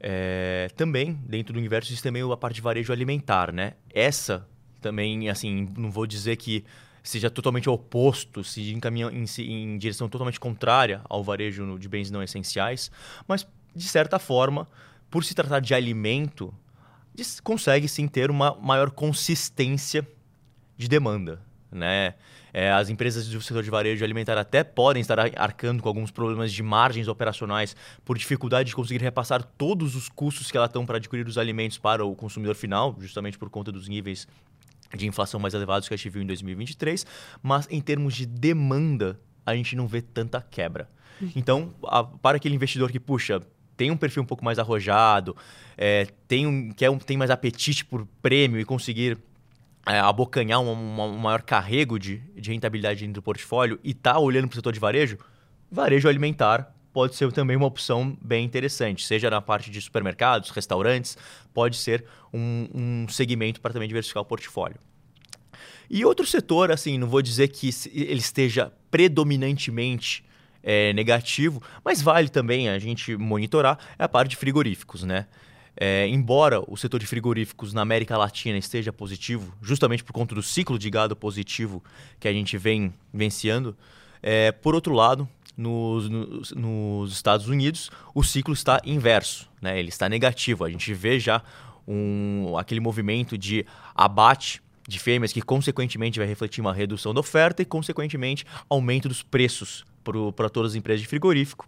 É, 0.00 0.70
também, 0.74 1.12
dentro 1.26 1.52
do 1.52 1.58
universo, 1.58 1.90
existe 1.90 2.02
também 2.02 2.22
a 2.22 2.36
parte 2.38 2.56
de 2.56 2.62
varejo 2.62 2.90
alimentar, 2.90 3.52
né? 3.52 3.74
Essa 3.92 4.48
também, 4.80 5.28
assim, 5.28 5.68
não 5.76 5.90
vou 5.90 6.06
dizer 6.06 6.36
que 6.36 6.64
seja 7.02 7.28
totalmente 7.28 7.68
oposto, 7.68 8.42
se 8.42 8.72
encaminha 8.72 9.10
em, 9.12 9.26
em 9.42 9.76
direção 9.76 10.08
totalmente 10.08 10.40
contrária 10.40 11.02
ao 11.04 11.22
varejo 11.22 11.78
de 11.78 11.86
bens 11.86 12.10
não 12.10 12.22
essenciais, 12.22 12.90
mas, 13.28 13.46
de 13.76 13.84
certa 13.86 14.18
forma, 14.18 14.66
por 15.10 15.22
se 15.22 15.34
tratar 15.34 15.60
de 15.60 15.74
alimento, 15.74 16.52
consegue 17.42 17.88
sim 17.88 18.08
ter 18.08 18.30
uma 18.30 18.54
maior 18.54 18.90
consistência 18.90 20.06
de 20.78 20.88
demanda, 20.88 21.42
né? 21.74 22.14
É, 22.52 22.70
as 22.70 22.88
empresas 22.88 23.26
do 23.28 23.40
setor 23.42 23.64
de 23.64 23.70
varejo 23.70 24.04
alimentar 24.04 24.38
até 24.38 24.62
podem 24.62 25.00
estar 25.00 25.18
arcando 25.18 25.82
com 25.82 25.88
alguns 25.88 26.12
problemas 26.12 26.52
de 26.52 26.62
margens 26.62 27.08
operacionais 27.08 27.74
por 28.04 28.16
dificuldade 28.16 28.68
de 28.68 28.76
conseguir 28.76 29.02
repassar 29.02 29.42
todos 29.42 29.96
os 29.96 30.08
custos 30.08 30.52
que 30.52 30.56
elas 30.56 30.68
estão 30.68 30.86
para 30.86 30.98
adquirir 30.98 31.26
os 31.26 31.36
alimentos 31.36 31.78
para 31.78 32.04
o 32.04 32.14
consumidor 32.14 32.54
final, 32.54 32.96
justamente 33.00 33.36
por 33.36 33.50
conta 33.50 33.72
dos 33.72 33.88
níveis 33.88 34.28
de 34.96 35.06
inflação 35.06 35.40
mais 35.40 35.52
elevados 35.52 35.88
que 35.88 35.94
a 35.94 35.96
gente 35.96 36.08
viu 36.08 36.22
em 36.22 36.26
2023, 36.26 37.04
mas 37.42 37.66
em 37.68 37.80
termos 37.80 38.14
de 38.14 38.24
demanda, 38.24 39.18
a 39.44 39.54
gente 39.56 39.74
não 39.74 39.88
vê 39.88 40.00
tanta 40.00 40.40
quebra. 40.40 40.88
Uhum. 41.20 41.32
Então, 41.34 41.74
a, 41.84 42.04
para 42.04 42.36
aquele 42.36 42.54
investidor 42.54 42.90
que, 42.92 43.00
puxa, 43.00 43.40
tem 43.76 43.90
um 43.90 43.96
perfil 43.96 44.22
um 44.22 44.26
pouco 44.26 44.44
mais 44.44 44.58
arrojado, 44.58 45.36
é, 45.76 46.06
tem, 46.28 46.46
um, 46.46 46.70
quer 46.70 46.90
um, 46.90 46.98
tem 46.98 47.16
mais 47.16 47.30
apetite 47.30 47.84
por 47.84 48.06
prêmio 48.22 48.60
e 48.60 48.64
conseguir 48.64 49.18
é, 49.86 49.98
abocanhar 49.98 50.60
um, 50.60 50.72
um, 50.72 51.18
maior 51.18 51.42
carrego 51.42 51.98
de, 51.98 52.18
de 52.34 52.50
rentabilidade 52.50 53.00
dentro 53.00 53.14
do 53.14 53.22
portfólio 53.22 53.78
e 53.84 53.90
está 53.90 54.18
olhando 54.18 54.48
para 54.48 54.54
o 54.54 54.56
setor 54.56 54.72
de 54.72 54.80
varejo, 54.80 55.18
varejo 55.70 56.08
alimentar 56.08 56.74
pode 56.92 57.16
ser 57.16 57.32
também 57.32 57.56
uma 57.56 57.66
opção 57.66 58.16
bem 58.22 58.44
interessante, 58.44 59.04
seja 59.04 59.28
na 59.28 59.42
parte 59.42 59.68
de 59.68 59.80
supermercados, 59.80 60.50
restaurantes, 60.50 61.18
pode 61.52 61.76
ser 61.76 62.04
um, 62.32 62.68
um 62.72 63.08
segmento 63.08 63.60
para 63.60 63.72
também 63.72 63.88
diversificar 63.88 64.22
o 64.22 64.26
portfólio. 64.26 64.78
E 65.90 66.04
outro 66.04 66.24
setor, 66.24 66.70
assim, 66.70 66.96
não 66.96 67.08
vou 67.08 67.20
dizer 67.20 67.48
que 67.48 67.68
ele 67.92 68.20
esteja 68.20 68.72
predominantemente 68.92 70.24
é, 70.62 70.92
negativo, 70.92 71.60
mas 71.84 72.00
vale 72.00 72.28
também 72.28 72.68
a 72.68 72.78
gente 72.78 73.16
monitorar, 73.16 73.78
é 73.98 74.04
a 74.04 74.08
parte 74.08 74.30
de 74.30 74.36
frigoríficos, 74.36 75.02
né? 75.02 75.26
É, 75.76 76.06
embora 76.06 76.62
o 76.68 76.76
setor 76.76 77.00
de 77.00 77.06
frigoríficos 77.06 77.72
na 77.72 77.82
América 77.82 78.16
Latina 78.16 78.56
esteja 78.56 78.92
positivo, 78.92 79.52
justamente 79.60 80.04
por 80.04 80.12
conta 80.12 80.34
do 80.34 80.42
ciclo 80.42 80.78
de 80.78 80.88
gado 80.88 81.16
positivo 81.16 81.82
que 82.20 82.28
a 82.28 82.32
gente 82.32 82.56
vem 82.56 82.92
venciando, 83.12 83.76
é, 84.22 84.52
por 84.52 84.74
outro 84.74 84.94
lado, 84.94 85.28
nos, 85.56 86.08
nos, 86.08 86.52
nos, 86.52 87.12
Estados 87.12 87.48
Unidos, 87.48 87.90
o 88.14 88.22
ciclo 88.22 88.54
está 88.54 88.80
inverso, 88.84 89.48
né? 89.60 89.78
ele 89.78 89.88
está 89.88 90.08
negativo. 90.08 90.64
A 90.64 90.70
gente 90.70 90.92
vê 90.94 91.18
já 91.18 91.42
um, 91.86 92.56
aquele 92.56 92.80
movimento 92.80 93.36
de 93.36 93.66
abate 93.94 94.62
de 94.86 94.98
fêmeas, 94.98 95.32
que 95.32 95.40
consequentemente 95.40 96.18
vai 96.18 96.28
refletir 96.28 96.60
uma 96.60 96.74
redução 96.74 97.14
da 97.14 97.20
oferta 97.20 97.62
e, 97.62 97.64
consequentemente, 97.64 98.44
aumento 98.68 99.08
dos 99.08 99.22
preços 99.22 99.84
para 100.36 100.50
todas 100.50 100.72
as 100.72 100.76
empresas 100.76 101.00
de 101.00 101.08
frigorífico 101.08 101.66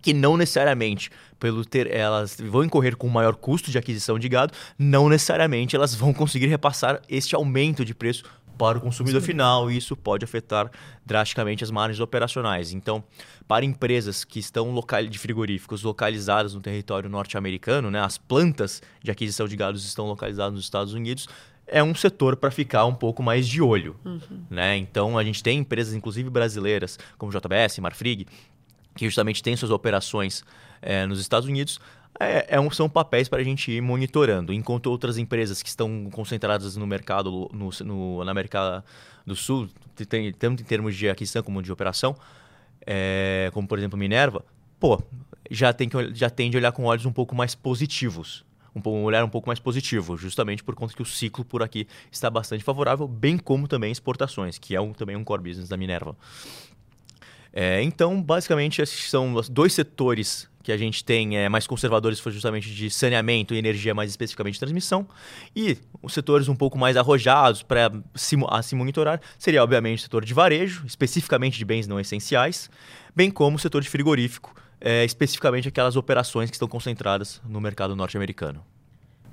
que 0.00 0.12
não 0.12 0.36
necessariamente, 0.36 1.10
pelo 1.38 1.64
ter 1.64 1.92
elas 1.92 2.36
vão 2.40 2.64
incorrer 2.64 2.96
com 2.96 3.08
maior 3.08 3.34
custo 3.34 3.70
de 3.70 3.78
aquisição 3.78 4.18
de 4.18 4.28
gado, 4.28 4.52
não 4.78 5.08
necessariamente 5.08 5.76
elas 5.76 5.94
vão 5.94 6.12
conseguir 6.12 6.46
repassar 6.46 7.00
este 7.08 7.34
aumento 7.34 7.84
de 7.84 7.94
preço 7.94 8.24
para 8.58 8.76
o 8.76 8.80
consumidor 8.80 9.20
Sim. 9.20 9.28
final 9.28 9.70
e 9.70 9.76
isso 9.76 9.96
pode 9.96 10.24
afetar 10.24 10.68
drasticamente 11.06 11.62
as 11.62 11.70
margens 11.70 12.00
operacionais. 12.00 12.72
Então, 12.72 13.02
para 13.46 13.64
empresas 13.64 14.24
que 14.24 14.40
estão 14.40 14.72
local 14.72 15.06
de 15.06 15.18
frigoríficos 15.18 15.82
localizadas 15.84 16.54
no 16.54 16.60
território 16.60 17.08
norte-americano, 17.08 17.90
né, 17.90 18.00
as 18.00 18.18
plantas 18.18 18.82
de 19.02 19.10
aquisição 19.10 19.46
de 19.46 19.56
gados 19.56 19.84
estão 19.86 20.06
localizadas 20.06 20.52
nos 20.52 20.64
Estados 20.64 20.92
Unidos, 20.92 21.28
é 21.68 21.82
um 21.82 21.94
setor 21.94 22.36
para 22.36 22.50
ficar 22.50 22.86
um 22.86 22.94
pouco 22.94 23.22
mais 23.22 23.46
de 23.46 23.60
olho. 23.62 23.94
Uhum. 24.04 24.42
Né? 24.50 24.76
Então, 24.76 25.18
a 25.18 25.22
gente 25.22 25.42
tem 25.42 25.58
empresas, 25.58 25.94
inclusive 25.94 26.28
brasileiras, 26.30 26.98
como 27.16 27.30
JBS, 27.30 27.78
Marfrig, 27.78 28.26
que 28.98 29.06
justamente 29.06 29.42
tem 29.42 29.56
suas 29.56 29.70
operações 29.70 30.44
é, 30.82 31.06
nos 31.06 31.20
Estados 31.20 31.48
Unidos, 31.48 31.80
é, 32.18 32.56
é 32.56 32.60
um, 32.60 32.68
são 32.68 32.88
papéis 32.88 33.28
para 33.28 33.40
a 33.40 33.44
gente 33.44 33.70
ir 33.70 33.80
monitorando. 33.80 34.52
Enquanto 34.52 34.86
outras 34.86 35.16
empresas 35.18 35.62
que 35.62 35.68
estão 35.68 36.10
concentradas 36.10 36.76
no 36.76 36.84
mercado, 36.84 37.48
no, 37.52 37.70
no, 37.84 38.24
na 38.24 38.32
América 38.32 38.84
do 39.24 39.36
Sul, 39.36 39.68
tem, 40.08 40.32
tanto 40.32 40.62
em 40.62 40.66
termos 40.66 40.96
de 40.96 41.08
aquisição 41.08 41.44
como 41.44 41.62
de 41.62 41.70
operação, 41.70 42.16
é, 42.84 43.50
como 43.54 43.68
por 43.68 43.78
exemplo 43.78 43.96
Minerva, 43.96 44.44
pô, 44.80 45.00
já, 45.48 45.72
tem 45.72 45.88
que, 45.88 46.12
já 46.12 46.28
tende 46.28 46.56
a 46.56 46.58
olhar 46.58 46.72
com 46.72 46.84
olhos 46.84 47.06
um 47.06 47.12
pouco 47.12 47.36
mais 47.36 47.54
positivos. 47.54 48.44
Um, 48.74 49.02
olhar 49.02 49.24
um 49.24 49.28
pouco 49.28 49.48
mais 49.48 49.58
positivo, 49.58 50.16
justamente 50.16 50.62
por 50.62 50.74
conta 50.74 50.94
que 50.94 51.02
o 51.02 51.04
ciclo 51.04 51.44
por 51.44 51.62
aqui 51.62 51.86
está 52.12 52.28
bastante 52.28 52.62
favorável, 52.62 53.08
bem 53.08 53.36
como 53.36 53.66
também 53.66 53.90
exportações, 53.90 54.58
que 54.58 54.74
é 54.74 54.80
um, 54.80 54.92
também 54.92 55.16
um 55.16 55.24
core 55.24 55.42
business 55.42 55.68
da 55.68 55.76
Minerva. 55.76 56.16
É, 57.52 57.82
então, 57.82 58.22
basicamente, 58.22 58.80
esses 58.80 59.08
são 59.08 59.34
os 59.34 59.48
dois 59.48 59.72
setores 59.72 60.48
que 60.62 60.72
a 60.72 60.76
gente 60.76 61.02
tem 61.02 61.38
é, 61.38 61.48
mais 61.48 61.66
conservadores, 61.66 62.20
foi 62.20 62.30
justamente 62.30 62.68
de 62.74 62.90
saneamento 62.90 63.54
e 63.54 63.58
energia, 63.58 63.94
mais 63.94 64.10
especificamente 64.10 64.54
de 64.54 64.60
transmissão. 64.60 65.08
E 65.56 65.78
os 66.02 66.12
setores 66.12 66.46
um 66.46 66.54
pouco 66.54 66.76
mais 66.76 66.94
arrojados 66.94 67.62
para 67.62 67.90
se, 68.14 68.36
se 68.62 68.74
monitorar 68.74 69.18
seria, 69.38 69.62
obviamente, 69.62 70.00
o 70.00 70.02
setor 70.02 70.24
de 70.26 70.34
varejo, 70.34 70.84
especificamente 70.86 71.56
de 71.56 71.64
bens 71.64 71.86
não 71.86 71.98
essenciais, 71.98 72.70
bem 73.16 73.30
como 73.30 73.56
o 73.56 73.58
setor 73.58 73.80
de 73.80 73.88
frigorífico, 73.88 74.54
é, 74.78 75.06
especificamente 75.06 75.68
aquelas 75.68 75.96
operações 75.96 76.50
que 76.50 76.56
estão 76.56 76.68
concentradas 76.68 77.40
no 77.48 77.62
mercado 77.62 77.96
norte-americano. 77.96 78.62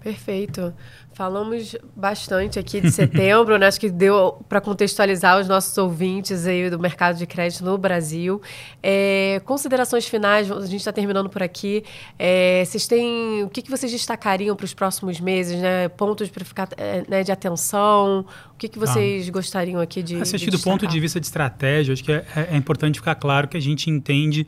Perfeito. 0.05 0.71
Falamos 1.15 1.75
bastante 1.95 2.59
aqui 2.59 2.79
de 2.79 2.91
setembro, 2.91 3.57
né? 3.57 3.65
Acho 3.65 3.79
que 3.79 3.89
deu 3.89 4.39
para 4.47 4.61
contextualizar 4.61 5.41
os 5.41 5.47
nossos 5.47 5.75
ouvintes 5.79 6.45
aí 6.45 6.69
do 6.69 6.77
mercado 6.77 7.17
de 7.17 7.25
crédito 7.25 7.65
no 7.65 7.75
Brasil. 7.75 8.39
É, 8.83 9.41
considerações 9.45 10.05
finais, 10.05 10.51
a 10.51 10.61
gente 10.67 10.75
está 10.75 10.93
terminando 10.93 11.27
por 11.27 11.41
aqui. 11.41 11.83
É, 12.19 12.63
vocês 12.63 12.85
têm. 12.85 13.41
O 13.41 13.49
que, 13.49 13.63
que 13.63 13.71
vocês 13.71 13.91
destacariam 13.91 14.55
para 14.55 14.65
os 14.65 14.75
próximos 14.75 15.19
meses, 15.19 15.59
né? 15.59 15.89
Pontos 15.89 16.29
para 16.29 16.45
ficar 16.45 16.69
é, 16.77 17.03
né, 17.09 17.23
de 17.23 17.31
atenção? 17.31 18.27
O 18.53 18.57
que, 18.59 18.67
que 18.67 18.77
vocês 18.77 19.27
ah. 19.27 19.31
gostariam 19.31 19.81
aqui 19.81 20.03
de. 20.03 20.21
Assistir 20.21 20.51
do 20.51 20.59
ponto 20.59 20.85
de 20.85 20.99
vista 20.99 21.19
de 21.19 21.25
estratégia, 21.25 21.93
acho 21.93 22.03
que 22.03 22.11
é, 22.11 22.23
é, 22.35 22.49
é 22.51 22.55
importante 22.55 22.99
ficar 22.99 23.15
claro 23.15 23.47
que 23.47 23.57
a 23.57 23.61
gente 23.61 23.89
entende 23.89 24.45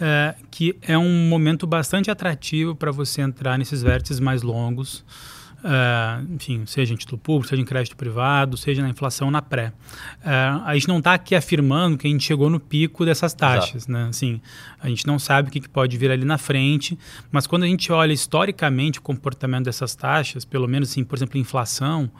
é, 0.00 0.34
que 0.50 0.76
é 0.82 0.96
um 0.96 1.28
momento 1.28 1.66
bastante 1.66 2.10
atrativo 2.10 2.74
para 2.74 2.90
você 2.90 3.22
entrar 3.22 3.58
nesses 3.58 3.82
vértices 3.82 4.20
mais 4.20 4.42
longos. 4.42 5.04
É, 5.64 6.22
enfim, 6.30 6.64
seja 6.64 6.94
em 6.94 6.96
título 6.96 7.18
público, 7.18 7.48
seja 7.48 7.60
em 7.60 7.64
crédito 7.64 7.96
privado, 7.96 8.56
seja 8.56 8.82
na 8.82 8.88
inflação 8.88 9.30
na 9.30 9.42
pré. 9.42 9.72
É, 10.24 10.30
a 10.64 10.74
gente 10.74 10.86
não 10.86 10.98
está 10.98 11.14
aqui 11.14 11.34
afirmando 11.34 11.98
que 11.98 12.06
a 12.06 12.10
gente 12.10 12.22
chegou 12.22 12.48
no 12.48 12.60
pico 12.60 13.04
dessas 13.04 13.34
taxas, 13.34 13.88
né? 13.88 14.06
Assim, 14.08 14.40
a 14.80 14.88
gente 14.88 15.06
não 15.06 15.18
sabe 15.18 15.48
o 15.48 15.52
que, 15.52 15.60
que, 15.60 15.68
pode 15.68 15.96
vir 15.96 16.10
ali 16.10 16.24
na 16.24 16.38
frente, 16.38 16.96
mas 17.32 17.46
quando 17.46 17.64
a 17.64 17.66
gente 17.66 17.90
olha 17.90 18.12
historicamente 18.12 18.98
o 18.98 19.02
comportamento 19.02 19.64
dessas 19.64 19.94
taxas, 19.96 20.44
pelo 20.44 20.68
menos 20.68 20.90
assim, 20.90 21.02
por 21.02 21.16
exemplo, 21.16 21.36
inflação, 21.38 22.10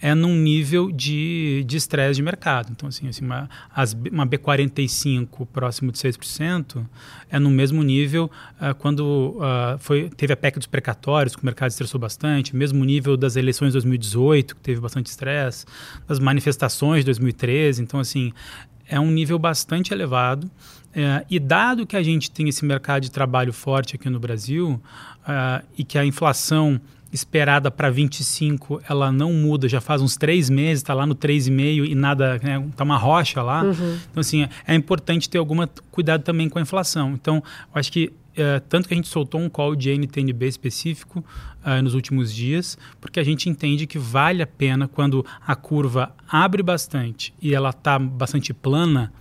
é 0.00 0.14
num 0.14 0.34
nível 0.34 0.90
de 0.90 1.64
estresse 1.70 2.12
de, 2.12 2.16
de 2.16 2.22
mercado. 2.22 2.70
Então, 2.70 2.88
assim, 2.88 3.08
assim 3.08 3.24
uma, 3.24 3.48
as, 3.74 3.96
uma 4.12 4.26
B45 4.26 5.46
próximo 5.52 5.90
de 5.92 5.98
6% 5.98 6.86
é 7.30 7.38
no 7.38 7.50
mesmo 7.50 7.82
nível 7.82 8.30
uh, 8.60 8.74
quando 8.76 9.36
uh, 9.36 9.78
foi, 9.78 10.08
teve 10.10 10.32
a 10.32 10.36
PEC 10.36 10.58
dos 10.58 10.66
precatórios, 10.66 11.34
que 11.34 11.42
o 11.42 11.44
mercado 11.44 11.70
estressou 11.70 12.00
bastante, 12.00 12.54
mesmo 12.54 12.84
nível 12.84 13.16
das 13.16 13.36
eleições 13.36 13.68
de 13.68 13.72
2018, 13.74 14.56
que 14.56 14.60
teve 14.60 14.80
bastante 14.80 15.06
estresse, 15.06 15.66
das 16.06 16.18
manifestações 16.18 17.00
de 17.00 17.06
2013. 17.06 17.82
Então, 17.82 18.00
assim, 18.00 18.32
é 18.88 18.98
um 18.98 19.10
nível 19.10 19.38
bastante 19.38 19.92
elevado. 19.92 20.50
É, 20.94 21.24
e 21.28 21.38
dado 21.38 21.86
que 21.86 21.96
a 21.96 22.02
gente 22.02 22.30
tem 22.30 22.48
esse 22.48 22.64
mercado 22.64 23.02
de 23.02 23.10
trabalho 23.10 23.52
forte 23.52 23.94
aqui 23.94 24.08
no 24.08 24.18
Brasil 24.18 24.80
uh, 25.22 25.64
e 25.76 25.84
que 25.84 25.98
a 25.98 26.04
inflação 26.04 26.80
esperada 27.12 27.70
para 27.70 27.90
25, 27.90 28.82
ela 28.88 29.10
não 29.10 29.32
muda, 29.32 29.68
já 29.68 29.80
faz 29.80 30.02
uns 30.02 30.16
três 30.16 30.50
meses, 30.50 30.82
está 30.82 30.92
lá 30.94 31.06
no 31.06 31.14
3,5 31.14 31.88
e 31.88 31.94
nada, 31.94 32.36
está 32.36 32.46
né, 32.48 32.70
uma 32.80 32.98
rocha 32.98 33.42
lá. 33.42 33.62
Uhum. 33.62 33.98
Então, 34.10 34.20
assim, 34.20 34.46
é, 34.66 34.74
importante 34.74 35.28
ter 35.28 35.38
algum 35.38 35.66
cuidado 35.90 36.22
também 36.22 36.48
com 36.48 36.58
a 36.58 36.62
inflação. 36.62 37.12
Então, 37.12 37.36
eu 37.36 37.80
acho 37.80 37.90
que 37.90 38.12
é, 38.36 38.60
tanto 38.60 38.86
que 38.86 38.94
a 38.94 38.96
gente 38.96 39.08
soltou 39.08 39.40
um 39.40 39.48
call 39.48 39.74
de 39.74 39.90
NTNB 39.90 40.46
específico 40.46 41.24
uh, 41.66 41.82
nos 41.82 41.94
últimos 41.94 42.32
dias, 42.32 42.78
porque 43.00 43.18
a 43.18 43.24
gente 43.24 43.48
entende 43.48 43.84
que 43.84 43.98
vale 43.98 44.42
a 44.42 44.46
pena 44.46 44.86
quando 44.86 45.26
a 45.44 45.56
curva 45.56 46.14
abre 46.28 46.62
bastante 46.62 47.34
e 47.42 47.52
ela 47.52 47.70
está 47.70 47.98
bastante 47.98 48.54
plana, 48.54 49.12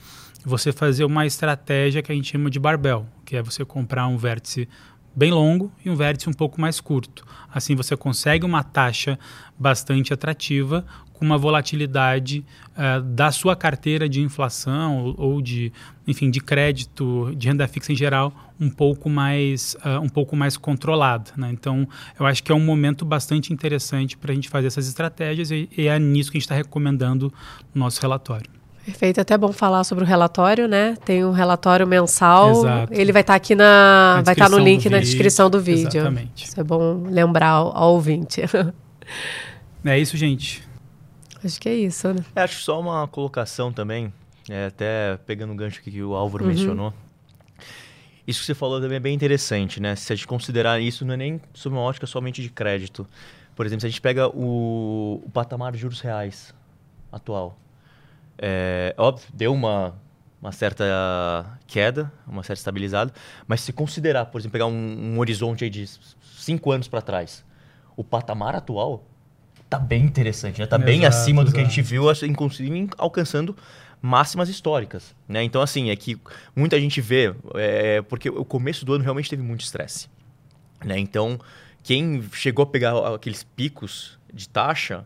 você 0.46 0.72
fazer 0.72 1.04
uma 1.04 1.26
estratégia 1.26 2.02
que 2.04 2.12
a 2.12 2.16
gente 2.16 2.32
chama 2.32 2.50
de 2.50 2.60
barbell, 2.60 3.08
que 3.26 3.36
é 3.36 3.42
você 3.42 3.66
comprar 3.66 4.08
um 4.08 4.18
vértice 4.18 4.70
bem 5.18 5.32
longo 5.32 5.72
e 5.84 5.90
um 5.90 5.96
vértice 5.96 6.30
um 6.30 6.34
pouco 6.34 6.62
mais 6.62 6.80
curto. 6.80 7.26
Assim 7.52 7.74
você 7.74 7.98
consegue 7.98 8.46
uma 8.46 8.64
taxa 8.64 9.18
bastante 9.58 10.14
atrativa 10.14 10.86
com 11.12 11.26
uma 11.26 11.40
volatilidade 11.40 12.46
uh, 12.76 13.02
da 13.02 13.32
sua 13.32 13.56
carteira 13.56 14.08
de 14.08 14.22
inflação 14.22 15.04
ou, 15.04 15.16
ou, 15.18 15.42
de, 15.42 15.74
enfim, 16.08 16.30
de 16.30 16.40
crédito, 16.40 17.34
de 17.36 17.48
renda 17.48 17.68
fixa 17.68 17.92
em 17.92 17.96
geral, 17.96 18.32
um 18.60 18.70
pouco 18.70 19.10
mais, 19.10 19.76
uh, 19.84 20.00
um 20.00 20.10
pouco 20.10 20.36
mais 20.36 20.56
controlada. 20.56 21.32
Né? 21.36 21.50
Então, 21.52 21.90
eu 22.20 22.26
acho 22.28 22.44
que 22.44 22.52
é 22.52 22.56
um 22.56 22.64
momento 22.64 23.04
bastante 23.04 23.52
interessante 23.52 24.16
para 24.16 24.32
a 24.32 24.36
gente 24.36 24.50
fazer 24.50 24.68
essas 24.68 24.88
estratégias 24.88 25.50
e, 25.50 25.68
e 25.76 25.88
é 25.88 25.98
nisso 25.98 26.30
que 26.30 26.38
a 26.38 26.40
gente 26.40 26.46
está 26.46 26.56
recomendando 26.56 27.34
no 27.74 27.80
nosso 27.80 28.00
relatório. 28.00 28.57
Perfeito, 28.88 29.20
até 29.20 29.38
bom 29.38 29.52
falar 29.52 29.84
sobre 29.84 30.06
o 30.06 30.08
relatório, 30.08 30.66
né? 30.66 30.96
Tem 31.04 31.26
um 31.26 31.32
relatório 31.32 31.86
mensal. 31.86 32.52
Exato. 32.52 32.94
Ele 32.94 33.12
vai 33.12 33.20
estar 33.20 33.34
tá 33.34 33.36
aqui 33.36 33.54
na, 33.54 34.16
na 34.16 34.22
vai 34.22 34.34
estar 34.34 34.46
tá 34.46 34.50
no 34.50 34.58
link 34.58 34.90
na 34.90 35.00
descrição 35.00 35.50
do 35.50 35.60
vídeo. 35.60 36.00
Exatamente. 36.00 36.46
Isso 36.46 36.58
é 36.58 36.64
bom 36.64 37.04
lembrar 37.04 37.50
ao, 37.50 37.76
ao 37.76 37.94
ouvinte. 37.96 38.42
é 39.84 40.00
isso, 40.00 40.16
gente. 40.16 40.64
Acho 41.44 41.60
que 41.60 41.68
é 41.68 41.76
isso, 41.76 42.14
né? 42.14 42.24
É, 42.34 42.44
acho 42.44 42.62
só 42.62 42.80
uma 42.80 43.06
colocação 43.10 43.74
também, 43.74 44.14
é, 44.50 44.68
até 44.68 45.20
pegando 45.26 45.52
o 45.52 45.56
gancho 45.58 45.82
que 45.82 46.02
o 46.02 46.16
Álvaro 46.16 46.46
uhum. 46.46 46.52
mencionou. 46.52 46.94
Isso 48.26 48.40
que 48.40 48.46
você 48.46 48.56
falou 48.56 48.80
também 48.80 48.96
é 48.96 49.02
bem 49.02 49.14
interessante, 49.14 49.82
né? 49.82 49.98
Se 49.98 50.14
a 50.14 50.16
gente 50.16 50.26
considerar 50.26 50.80
isso, 50.80 51.04
não 51.04 51.14
é 51.14 51.18
nem 51.18 51.42
sob 51.54 51.76
uma 51.76 51.82
ótica 51.82 52.08
somente 52.08 52.42
de 52.42 52.50
crédito. 52.50 53.06
Por 53.54 53.66
exemplo, 53.66 53.82
se 53.82 53.88
a 53.88 53.90
gente 53.90 54.00
pega 54.00 54.30
o, 54.30 55.22
o 55.26 55.30
patamar 55.30 55.74
de 55.74 55.78
juros 55.78 56.00
reais 56.00 56.54
atual, 57.12 57.60
é, 58.38 58.94
óbvio, 58.98 59.28
deu 59.34 59.54
uma, 59.54 59.96
uma 60.42 60.52
certa 60.52 61.60
queda, 61.66 62.12
uma 62.28 62.44
certa 62.44 62.60
estabilizada, 62.60 63.14
mas 63.48 63.62
se 63.62 63.74
considerar, 63.74 64.26
por 64.26 64.40
exemplo, 64.40 64.54
pegar 64.54 64.68
um, 64.68 65.14
um 65.14 65.20
horizonte 65.20 65.70
de 65.70 65.86
cinco 66.38 66.72
anos 66.72 66.88
para 66.88 67.02
trás, 67.02 67.44
o 67.96 68.04
patamar 68.04 68.56
atual 68.56 69.04
tá 69.70 69.80
bem 69.80 70.04
interessante, 70.04 70.60
né? 70.60 70.66
Tá 70.66 70.78
exato, 70.78 70.86
bem 70.86 71.06
acima 71.06 71.42
exato. 71.42 71.52
do 71.52 71.56
que 71.56 71.62
a 71.62 71.64
gente 71.64 71.82
viu, 71.82 72.04
inclusive 72.24 72.90
alcançando 72.98 73.56
máximas 74.02 74.48
históricas, 74.48 75.16
né? 75.28 75.44
Então, 75.44 75.62
assim, 75.62 75.90
é 75.90 75.96
que 75.96 76.18
muita 76.56 76.80
gente 76.80 77.02
vê, 77.02 77.34
é, 77.56 78.02
porque 78.04 78.30
o 78.30 78.46
começo 78.46 78.86
do 78.86 78.94
ano 78.94 79.04
realmente 79.04 79.30
teve 79.30 79.42
muito 79.42 79.62
estresse, 79.62 80.08
né? 80.86 80.98
Então, 80.98 81.40
quem 81.84 82.24
chegou 82.32 82.64
a 82.64 82.68
pegar 82.68 83.16
aqueles 83.16 83.44
picos 83.44 84.18
de 84.34 84.48
taxa, 84.48 85.06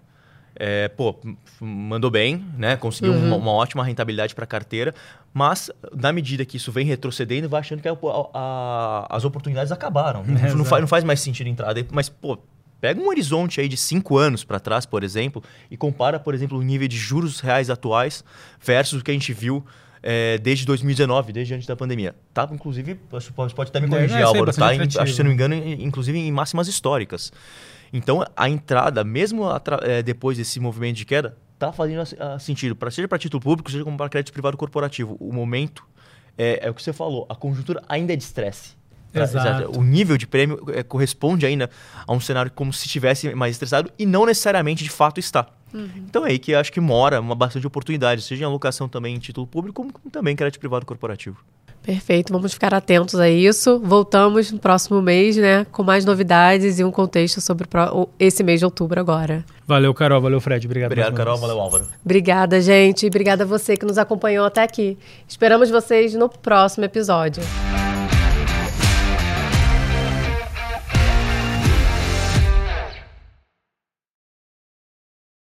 é, 0.56 0.88
pô, 0.90 1.16
mandou 1.60 2.12
bem, 2.12 2.46
né? 2.58 2.76
Conseguiu 2.76 3.14
uhum. 3.14 3.28
uma, 3.28 3.36
uma, 3.38 3.52
ótima 3.52 3.84
rentabilidade 3.84 4.36
para 4.36 4.44
a 4.44 4.48
carteira, 4.48 4.94
mas 5.34 5.72
na 5.96 6.12
medida 6.12 6.46
que 6.46 6.58
isso 6.58 6.72
vem 6.72 6.86
retrocedendo, 6.86 7.48
vai 7.48 7.62
achando 7.62 7.82
que 7.82 7.88
a, 7.88 7.96
a, 8.34 9.08
as 9.10 9.24
oportunidades 9.24 9.72
acabaram. 9.72 10.24
É, 10.44 10.54
não, 10.56 10.66
faz, 10.66 10.82
não 10.82 10.88
faz 10.88 11.04
mais 11.04 11.20
sentido 11.20 11.48
entrar. 11.48 11.74
Mas, 11.92 12.10
pô, 12.10 12.38
pega 12.80 13.00
um 13.00 13.08
horizonte 13.08 13.62
aí 13.62 13.70
de 13.70 13.78
cinco 13.78 14.18
anos 14.18 14.44
para 14.44 14.60
trás, 14.60 14.86
por 14.86 15.04
exemplo, 15.04 15.44
e 15.70 15.78
compara, 15.78 16.20
por 16.20 16.34
exemplo, 16.34 16.58
o 16.58 16.62
nível 16.62 16.88
de 16.88 16.98
juros 16.98 17.40
reais 17.40 17.70
atuais 17.70 18.24
versus 18.60 19.00
o 19.00 19.04
que 19.04 19.12
a 19.12 19.14
gente 19.14 19.34
viu 19.34 19.64
é, 20.04 20.38
desde 20.40 20.66
2019, 20.66 21.32
desde 21.32 21.54
antes 21.54 21.68
da 21.68 21.76
pandemia. 21.76 22.16
Tá, 22.34 22.50
inclusive, 22.52 22.96
pode, 22.96 23.32
pode 23.32 23.70
até 23.70 23.80
me 23.80 23.88
corrigir, 23.88 24.18
é, 24.18 24.24
Álvaro, 24.24 24.52
tá? 24.52 24.74
Em, 24.74 24.82
acho 24.82 24.98
que, 24.98 25.14
se 25.14 25.24
não 25.24 25.30
me 25.30 25.36
engano, 25.36 25.56
inclusive 25.56 26.18
em 26.18 26.32
máximas 26.32 26.68
históricas. 26.68 27.32
Então, 27.93 28.25
a 28.36 28.49
entrada, 28.49 29.04
mesmo 29.04 29.43
é, 29.82 30.01
depois 30.01 30.38
desse 30.38 30.60
movimento 30.60 30.97
de 30.97 31.06
queda, 31.06 31.38
está 31.54 31.71
fazendo 31.71 32.01
uh, 32.01 32.39
sentido, 32.39 32.75
pra, 32.75 32.89
seja 32.89 33.08
para 33.08 33.17
título 33.17 33.41
público, 33.41 33.69
seja 33.69 33.84
como 33.84 33.97
para 33.97 34.10
crédito 34.10 34.34
privado 34.34 34.58
corporativo. 34.58 35.15
O 35.19 35.32
momento 35.32 35.84
é, 36.38 36.60
é, 36.63 36.69
o 36.69 36.73
que 36.73 36.82
você 36.82 36.93
falou, 36.93 37.25
a 37.30 37.36
conjuntura 37.36 37.84
ainda 37.88 38.13
é 38.13 38.15
de 38.15 38.23
estresse. 38.23 38.75
Exato. 39.13 39.77
O 39.77 39.84
nível 39.84 40.17
de 40.17 40.25
prêmio 40.25 40.63
é, 40.73 40.84
corresponde 40.84 41.45
ainda 41.45 41.69
a 42.08 42.13
um 42.13 42.19
cenário 42.19 42.49
como 42.49 42.71
se 42.71 42.86
estivesse 42.86 43.36
mais 43.36 43.56
estressado 43.56 43.91
e 43.99 44.06
não 44.06 44.25
necessariamente 44.25 44.84
de 44.84 44.89
fato 44.89 45.19
está. 45.19 45.47
Uhum. 45.73 45.89
Então 45.97 46.25
é 46.25 46.32
aí 46.32 46.39
que 46.39 46.56
acho 46.56 46.71
que 46.71 46.80
mora 46.80 47.19
uma 47.19 47.36
bastante 47.36 47.67
oportunidade, 47.67 48.21
seja 48.21 48.43
em 48.43 48.45
alocação 48.45 48.88
também 48.88 49.15
em 49.15 49.19
título 49.19 49.45
público, 49.45 49.82
como, 49.82 49.91
como 49.91 50.10
também 50.10 50.34
em 50.34 50.36
crédito 50.36 50.60
privado 50.60 50.86
corporativo. 50.86 51.43
Perfeito, 51.84 52.32
vamos 52.32 52.54
ficar 52.54 52.74
atentos 52.74 53.20
a 53.20 53.30
isso. 53.30 53.80
Voltamos 53.80 54.52
no 54.52 54.60
próximo 54.60 55.02
mês, 55.02 55.36
né, 55.36 55.65
com 55.72 55.84
mais 55.84 56.06
novidades 56.06 56.80
e 56.80 56.84
um 56.84 56.91
contexto 56.91 57.41
sobre 57.41 57.67
esse 58.20 58.44
mês 58.44 58.60
de 58.60 58.65
outubro 58.65 59.00
agora. 59.00 59.44
Valeu, 59.65 59.94
Carol, 59.94 60.22
valeu, 60.22 60.39
Fred. 60.39 60.65
Obrigado. 60.67 60.91
Obrigado, 60.91 61.15
Carol, 61.15 61.38
valeu, 61.38 61.60
Álvaro. 61.60 61.86
Obrigada, 62.04 62.62
gente. 62.62 63.08
Obrigada 63.08 63.44
a 63.44 63.48
você 63.48 63.76
que 63.78 63.86
nos 63.86 63.98
acompanhou 63.98 64.46
até 64.46 64.62
aqui. 64.62 64.98
Esperamos 65.28 65.70
vocês 65.70 66.13
no 66.13 66.30
próximo 66.30 66.86
episódio. 66.86 67.41